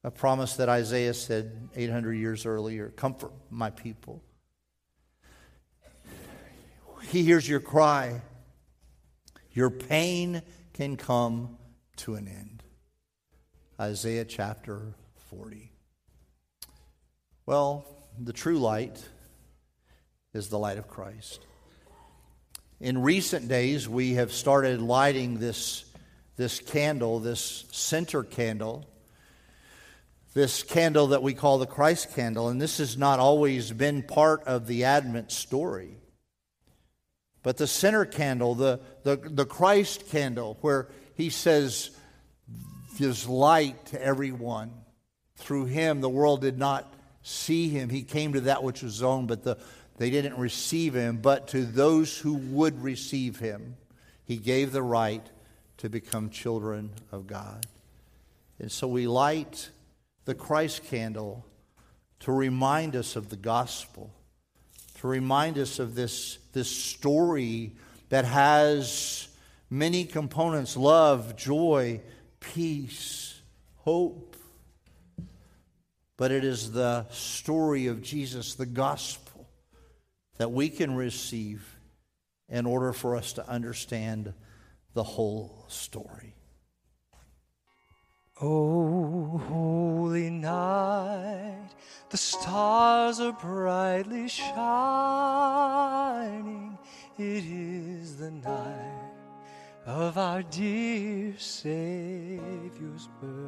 A 0.04 0.12
promise 0.12 0.56
that 0.58 0.70
Isaiah 0.70 1.14
said 1.14 1.70
800 1.76 2.14
years 2.14 2.46
earlier 2.46 2.90
Comfort 2.90 3.32
my 3.50 3.70
people. 3.70 4.22
He 7.10 7.24
hears 7.24 7.48
your 7.48 7.60
cry. 7.60 8.22
Your 9.54 9.70
pain 9.70 10.42
can 10.74 10.98
come 10.98 11.58
to 11.98 12.16
an 12.16 12.28
end. 12.28 12.57
Isaiah 13.80 14.26
chapter 14.26 14.82
40. 15.30 15.72
Well, 17.46 17.86
the 18.20 18.34
true 18.34 18.58
light 18.58 18.98
is 20.34 20.50
the 20.50 20.58
light 20.58 20.80
of 20.80 20.88
Christ. 20.88 21.46
In 22.80 23.04
recent 23.04 23.48
days, 23.48 23.88
we 23.88 24.16
have 24.16 24.34
started 24.34 24.82
lighting 24.82 25.38
this, 25.38 25.86
this 26.38 26.60
candle, 26.60 27.20
this 27.20 27.66
center 27.72 28.24
candle, 28.24 28.90
this 30.34 30.64
candle 30.64 31.08
that 31.08 31.22
we 31.22 31.36
call 31.36 31.60
the 31.60 31.68
Christ 31.68 32.16
candle. 32.16 32.50
And 32.50 32.60
this 32.60 32.80
has 32.80 32.98
not 32.98 33.20
always 33.20 33.72
been 33.72 34.02
part 34.02 34.42
of 34.46 34.66
the 34.66 34.86
Advent 34.86 35.32
story. 35.32 35.98
But 37.44 37.58
the 37.58 37.68
center 37.68 38.06
candle, 38.06 38.56
the, 38.56 38.80
the, 39.04 39.18
the 39.18 39.46
Christ 39.46 40.08
candle, 40.10 40.58
where 40.62 40.90
he 41.14 41.30
says, 41.30 41.92
gives 42.98 43.28
light 43.28 43.86
to 43.88 44.02
everyone. 44.02 44.72
Through 45.38 45.66
him, 45.66 46.02
the 46.02 46.10
world 46.10 46.42
did 46.42 46.58
not 46.58 46.92
see 47.22 47.70
him. 47.70 47.90
He 47.90 48.04
came 48.04 48.34
to 48.34 48.42
that 48.42 48.64
which 48.64 48.82
was 48.82 48.94
his 48.94 49.04
own, 49.04 49.28
but 49.28 49.44
the, 49.44 49.58
they 49.98 50.10
didn't 50.10 50.38
receive 50.38 50.94
him. 50.94 51.18
But 51.18 51.50
to 51.50 51.64
those 51.66 52.18
who 52.18 52.34
would 52.34 52.82
receive 52.82 53.40
him, 53.40 53.78
he 54.26 54.38
gave 54.38 54.72
the 54.72 54.84
right 54.84 55.26
to 55.78 55.90
become 55.90 56.30
children 56.30 56.92
of 57.12 57.28
God. 57.28 57.66
And 58.60 58.72
so 58.72 58.88
we 58.88 59.08
light 59.08 59.70
the 60.26 60.36
Christ 60.36 60.84
candle 60.86 61.46
to 62.22 62.32
remind 62.32 62.96
us 62.96 63.16
of 63.16 63.30
the 63.30 63.36
gospel, 63.36 64.12
to 65.00 65.08
remind 65.08 65.58
us 65.58 65.80
of 65.80 65.94
this, 65.94 66.40
this 66.54 66.70
story 66.70 67.74
that 68.10 68.26
has 68.26 69.28
many 69.70 70.04
components 70.06 70.76
love, 70.76 71.36
joy, 71.36 72.02
peace, 72.40 73.42
hope. 73.78 74.36
But 76.18 76.32
it 76.32 76.44
is 76.44 76.72
the 76.72 77.08
story 77.10 77.88
of 77.88 78.02
Jesus, 78.02 78.56
the 78.56 78.66
gospel, 78.66 79.48
that 80.38 80.52
we 80.52 80.70
can 80.70 80.96
receive 80.96 81.78
in 82.50 82.66
order 82.66 82.94
for 82.94 83.16
us 83.16 83.34
to 83.34 83.48
understand 83.48 84.34
the 84.94 85.04
whole 85.04 85.66
story. 85.68 86.34
Oh, 88.42 89.42
holy 89.48 90.30
night, 90.30 91.70
the 92.10 92.18
stars 92.18 93.20
are 93.20 93.34
brightly 93.34 94.28
shining. 94.28 95.58
It 97.18 97.44
is 97.46 98.18
the 98.18 98.30
night 98.30 98.97
of 99.88 100.18
our 100.18 100.44
dear 100.44 101.34
Savior's 101.38 103.08
birth. 103.22 103.48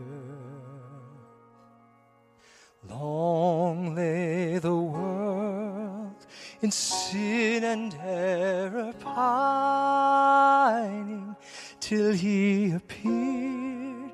Long 2.90 3.94
lay 3.94 4.58
the 4.58 4.74
world 4.74 6.26
in 6.62 6.72
sin 6.72 7.66
and 7.66 7.94
error 8.02 8.94
pining 9.02 10.16
till 11.82 12.14
he 12.14 12.72
appeared 12.72 14.14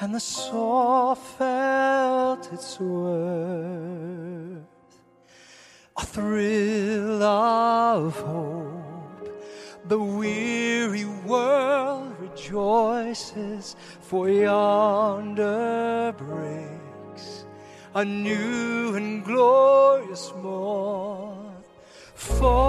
and 0.00 0.14
the 0.14 0.20
soul 0.20 1.16
felt 1.16 2.52
its 2.52 2.78
worth. 2.78 4.62
A 5.96 6.06
thrill 6.06 7.20
of 7.22 8.20
hope 8.20 8.93
the 9.86 9.98
weary 9.98 11.04
world 11.04 12.14
rejoices, 12.18 13.76
for 14.00 14.28
yonder 14.28 16.14
breaks 16.16 17.44
a 17.94 18.04
new 18.04 18.94
and 18.96 19.24
glorious 19.24 20.32
morn. 20.42 21.54
Fall 22.14 22.63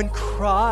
when 0.00 0.08
Christ 0.08 0.69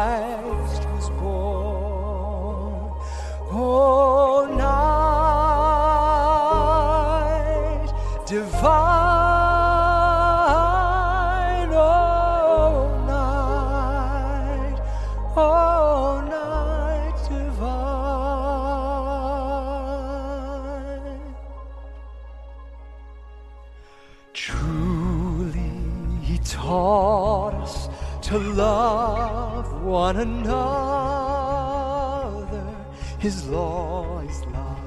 His 33.28 33.44
law 33.50 34.20
is 34.20 34.40
love, 34.46 34.78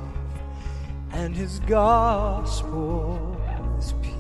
and 1.12 1.36
His 1.36 1.60
gospel 1.60 3.38
is 3.78 3.94
peace. 4.02 4.16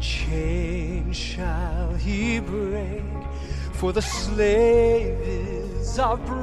Chain 0.00 1.12
shall 1.12 1.92
He 1.96 2.40
break, 2.40 3.04
for 3.72 3.92
the 3.92 4.00
slave 4.00 5.20
is 5.20 5.98
our 5.98 6.16
brother, 6.16 6.42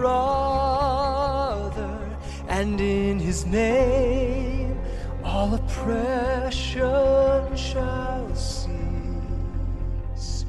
and 2.48 2.80
in 2.80 3.20
His 3.20 3.48
name 3.48 4.78
all 5.24 5.56
oppression 5.56 7.56
shall 7.56 8.36
cease. 8.36 10.46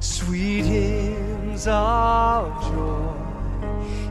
Sweet 0.00 0.66
hymns 0.66 1.66
of 1.66 2.62
joy 2.64 3.19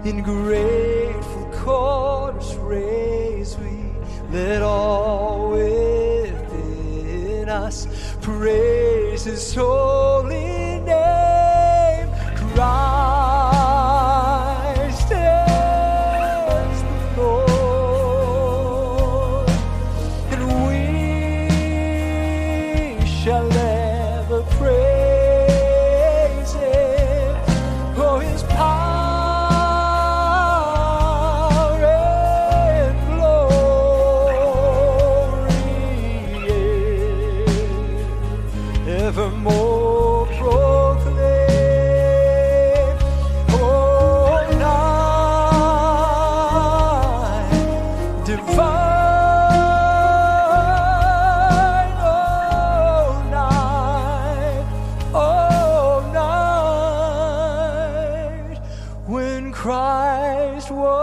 in 0.05 0.21
grateful 0.21 1.49
chorus 1.53 2.55
raise 2.55 3.57
we. 3.57 3.83
Let 4.31 4.61
all 4.61 5.51
within 5.51 7.49
us 7.49 7.87
praise 8.21 9.23
His 9.25 9.55
holy 9.55 10.79
name. 10.79 12.09
Christ 12.35 13.08
Christ 60.69 60.81
was 60.81 60.98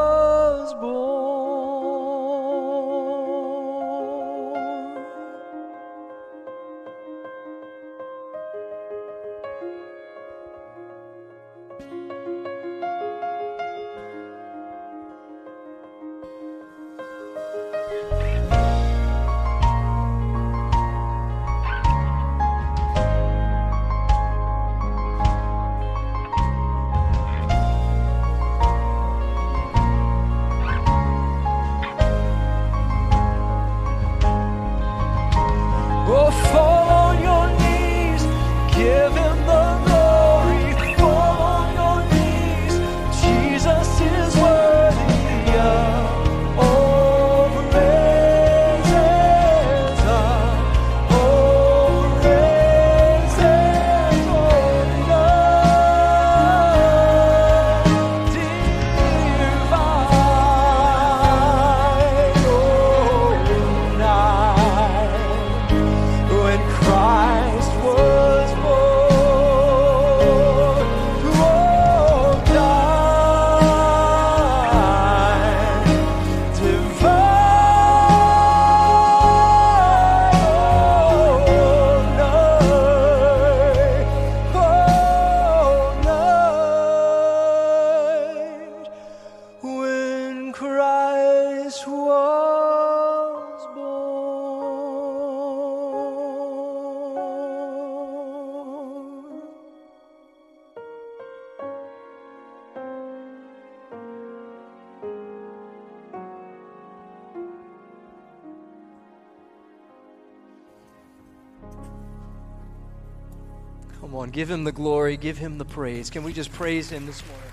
give 114.36 114.50
him 114.50 114.64
the 114.64 114.72
glory, 114.72 115.16
give 115.16 115.38
him 115.38 115.56
the 115.56 115.64
praise. 115.64 116.10
Can 116.10 116.22
we 116.22 116.30
just 116.30 116.52
praise 116.52 116.90
him 116.90 117.06
this 117.06 117.26
morning? 117.26 117.50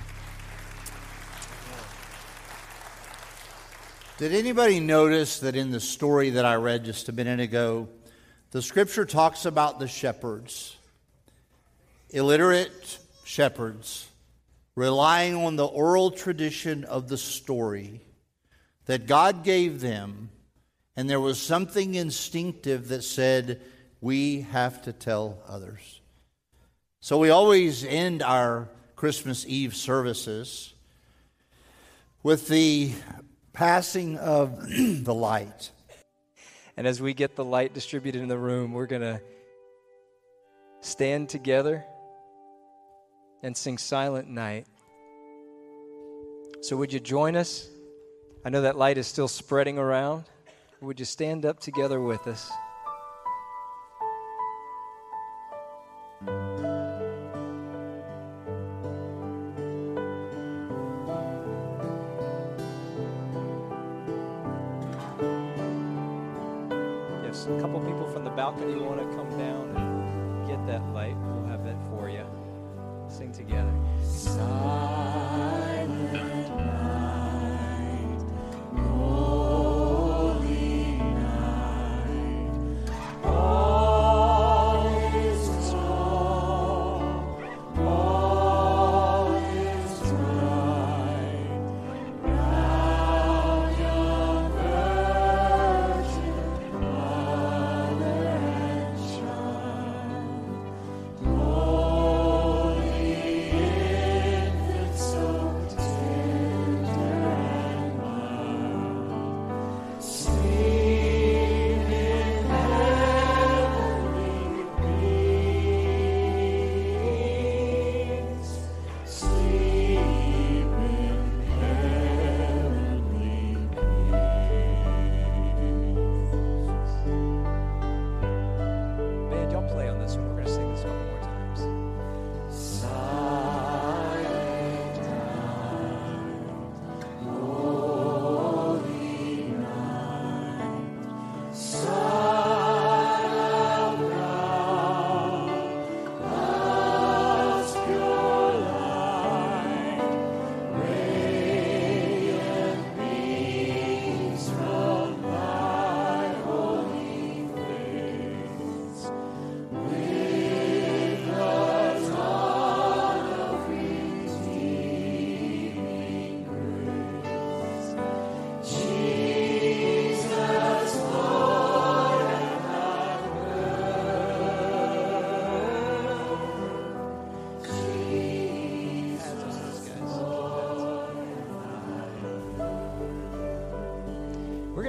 Did 4.17 4.34
anybody 4.34 4.82
notice 4.82 5.39
that 5.39 5.56
in 5.56 5.72
the 5.72 5.80
story 5.80 6.32
that 6.32 6.43
I 6.43 6.56
read 6.56 6.84
just 6.84 7.08
a 7.08 7.14
minute 7.14 7.39
ago, 7.39 7.88
the 8.51 8.62
scripture 8.62 9.05
talks 9.05 9.45
about 9.45 9.80
the 9.80 9.88
shepherds, 9.88 10.76
illiterate 12.10 12.99
shepherds, 13.24 14.10
relying 14.76 15.36
on 15.36 15.55
the 15.55 15.66
oral 15.66 16.12
tradition 16.12 16.84
of 16.84 17.07
the 17.07 17.18
story 17.18 18.01
that 18.88 19.07
God 19.07 19.45
gave 19.45 19.80
them, 19.80 20.32
and 20.97 21.10
there 21.10 21.22
was 21.22 21.41
something 21.41 21.95
instinctive 21.95 22.89
that 22.89 23.05
said, 23.05 23.62
We 24.01 24.41
have 24.41 24.82
to 24.82 24.91
tell 24.91 25.41
others. 25.47 26.01
So 27.04 27.18
we 27.18 27.32
always 27.32 27.84
end 27.84 28.24
our 28.24 28.70
Christmas 28.95 29.45
Eve 29.45 29.76
services 29.76 30.74
with 32.24 32.47
the 32.47 32.93
passing 33.51 34.18
of 34.18 34.66
the 34.70 35.14
light. 35.14 35.72
And 36.78 36.88
as 36.88 37.01
we 37.01 37.14
get 37.14 37.36
the 37.36 37.43
light 37.43 37.74
distributed 37.74 38.22
in 38.22 38.30
the 38.30 38.38
room, 38.38 38.72
we're 38.72 38.86
going 38.86 39.01
to 39.01 39.20
stand 40.80 41.28
together 41.28 41.84
and 43.41 43.58
sing 43.58 43.78
Silent 43.78 44.30
Night. 44.30 44.66
So, 46.62 46.78
would 46.78 46.93
you 46.93 47.01
join 47.01 47.36
us? 47.36 47.68
I 48.45 48.49
know 48.49 48.62
that 48.62 48.78
light 48.78 48.97
is 48.97 49.08
still 49.08 49.28
spreading 49.28 49.78
around. 49.78 50.24
Would 50.80 51.01
you 51.01 51.06
stand 51.06 51.45
up 51.45 51.60
together 51.60 51.99
with 51.99 52.28
us? 52.28 52.49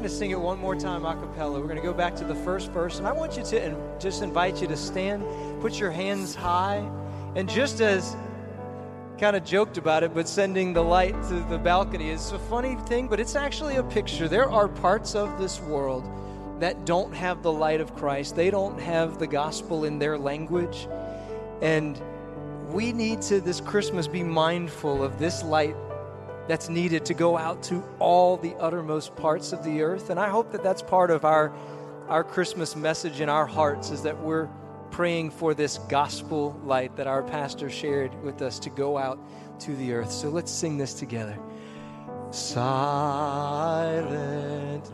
Going 0.04 0.12
to 0.12 0.18
sing 0.18 0.32
it 0.32 0.38
one 0.38 0.58
more 0.58 0.76
time 0.76 1.06
a 1.06 1.16
cappella. 1.16 1.58
We're 1.58 1.66
going 1.66 1.78
to 1.78 1.82
go 1.82 1.94
back 1.94 2.14
to 2.16 2.24
the 2.24 2.34
first 2.34 2.70
verse, 2.72 2.98
and 2.98 3.08
I 3.08 3.12
want 3.12 3.38
you 3.38 3.42
to 3.42 3.62
and 3.62 3.98
just 3.98 4.20
invite 4.22 4.60
you 4.60 4.68
to 4.68 4.76
stand, 4.76 5.24
put 5.62 5.80
your 5.80 5.90
hands 5.90 6.34
high, 6.34 6.86
and 7.36 7.48
just 7.48 7.80
as 7.80 8.14
kind 9.18 9.34
of 9.34 9.46
joked 9.46 9.78
about 9.78 10.02
it, 10.02 10.12
but 10.12 10.28
sending 10.28 10.74
the 10.74 10.82
light 10.82 11.14
to 11.28 11.42
the 11.48 11.56
balcony 11.56 12.10
is 12.10 12.32
a 12.32 12.38
funny 12.38 12.76
thing, 12.86 13.08
but 13.08 13.18
it's 13.18 13.34
actually 13.34 13.76
a 13.76 13.82
picture. 13.82 14.28
There 14.28 14.50
are 14.50 14.68
parts 14.68 15.14
of 15.14 15.38
this 15.38 15.58
world 15.62 16.06
that 16.60 16.84
don't 16.84 17.14
have 17.14 17.42
the 17.42 17.52
light 17.52 17.80
of 17.80 17.96
Christ, 17.96 18.36
they 18.36 18.50
don't 18.50 18.78
have 18.78 19.18
the 19.18 19.26
gospel 19.26 19.86
in 19.86 19.98
their 19.98 20.18
language. 20.18 20.86
And 21.62 21.98
we 22.68 22.92
need 22.92 23.22
to, 23.22 23.40
this 23.40 23.58
Christmas, 23.58 24.06
be 24.06 24.22
mindful 24.22 25.02
of 25.02 25.18
this 25.18 25.42
light 25.42 25.76
that's 26.48 26.68
needed 26.68 27.04
to 27.06 27.14
go 27.14 27.38
out 27.38 27.62
to 27.64 27.82
all 27.98 28.36
the 28.36 28.54
uttermost 28.56 29.16
parts 29.16 29.52
of 29.52 29.64
the 29.64 29.82
earth. 29.82 30.10
And 30.10 30.20
I 30.20 30.28
hope 30.28 30.52
that 30.52 30.62
that's 30.62 30.82
part 30.82 31.10
of 31.10 31.24
our, 31.24 31.52
our 32.08 32.22
Christmas 32.24 32.76
message 32.76 33.20
in 33.20 33.28
our 33.28 33.46
hearts 33.46 33.90
is 33.90 34.02
that 34.02 34.20
we're 34.20 34.48
praying 34.90 35.30
for 35.30 35.54
this 35.54 35.78
gospel 35.88 36.60
light 36.64 36.94
that 36.96 37.06
our 37.06 37.22
pastor 37.22 37.70
shared 37.70 38.14
with 38.22 38.42
us 38.42 38.58
to 38.60 38.70
go 38.70 38.98
out 38.98 39.18
to 39.60 39.74
the 39.76 39.92
earth. 39.92 40.12
So 40.12 40.28
let's 40.28 40.52
sing 40.52 40.78
this 40.78 40.94
together. 40.94 41.38
Silent 42.30 43.64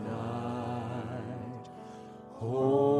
night, 0.03 1.69
holy 2.35 2.90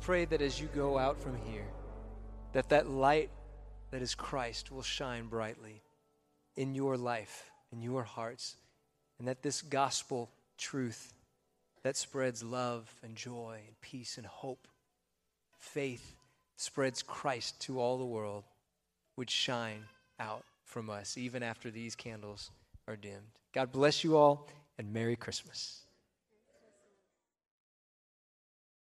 pray 0.00 0.24
that 0.26 0.42
as 0.42 0.60
you 0.60 0.68
go 0.74 0.98
out 0.98 1.20
from 1.20 1.36
here, 1.36 1.66
that 2.52 2.68
that 2.70 2.88
light 2.88 3.30
that 3.90 4.02
is 4.02 4.14
Christ 4.14 4.70
will 4.70 4.82
shine 4.82 5.26
brightly 5.26 5.82
in 6.56 6.74
your 6.74 6.96
life, 6.96 7.50
in 7.72 7.82
your 7.82 8.02
hearts, 8.02 8.56
and 9.18 9.28
that 9.28 9.42
this 9.42 9.62
gospel 9.62 10.30
truth 10.56 11.12
that 11.82 11.96
spreads 11.96 12.42
love 12.42 12.92
and 13.02 13.14
joy 13.14 13.60
and 13.66 13.80
peace 13.80 14.18
and 14.18 14.26
hope, 14.26 14.66
faith, 15.58 16.16
spreads 16.56 17.02
Christ 17.02 17.60
to 17.62 17.80
all 17.80 17.98
the 17.98 18.04
world, 18.04 18.44
would 19.16 19.30
shine 19.30 19.84
out 20.20 20.44
from 20.64 20.90
us 20.90 21.16
even 21.16 21.42
after 21.42 21.70
these 21.70 21.94
candles 21.94 22.50
are 22.86 22.96
dimmed. 22.96 23.38
God 23.52 23.72
bless 23.72 24.04
you 24.04 24.16
all 24.16 24.48
and 24.76 24.92
Merry 24.92 25.16
Christmas. 25.16 25.82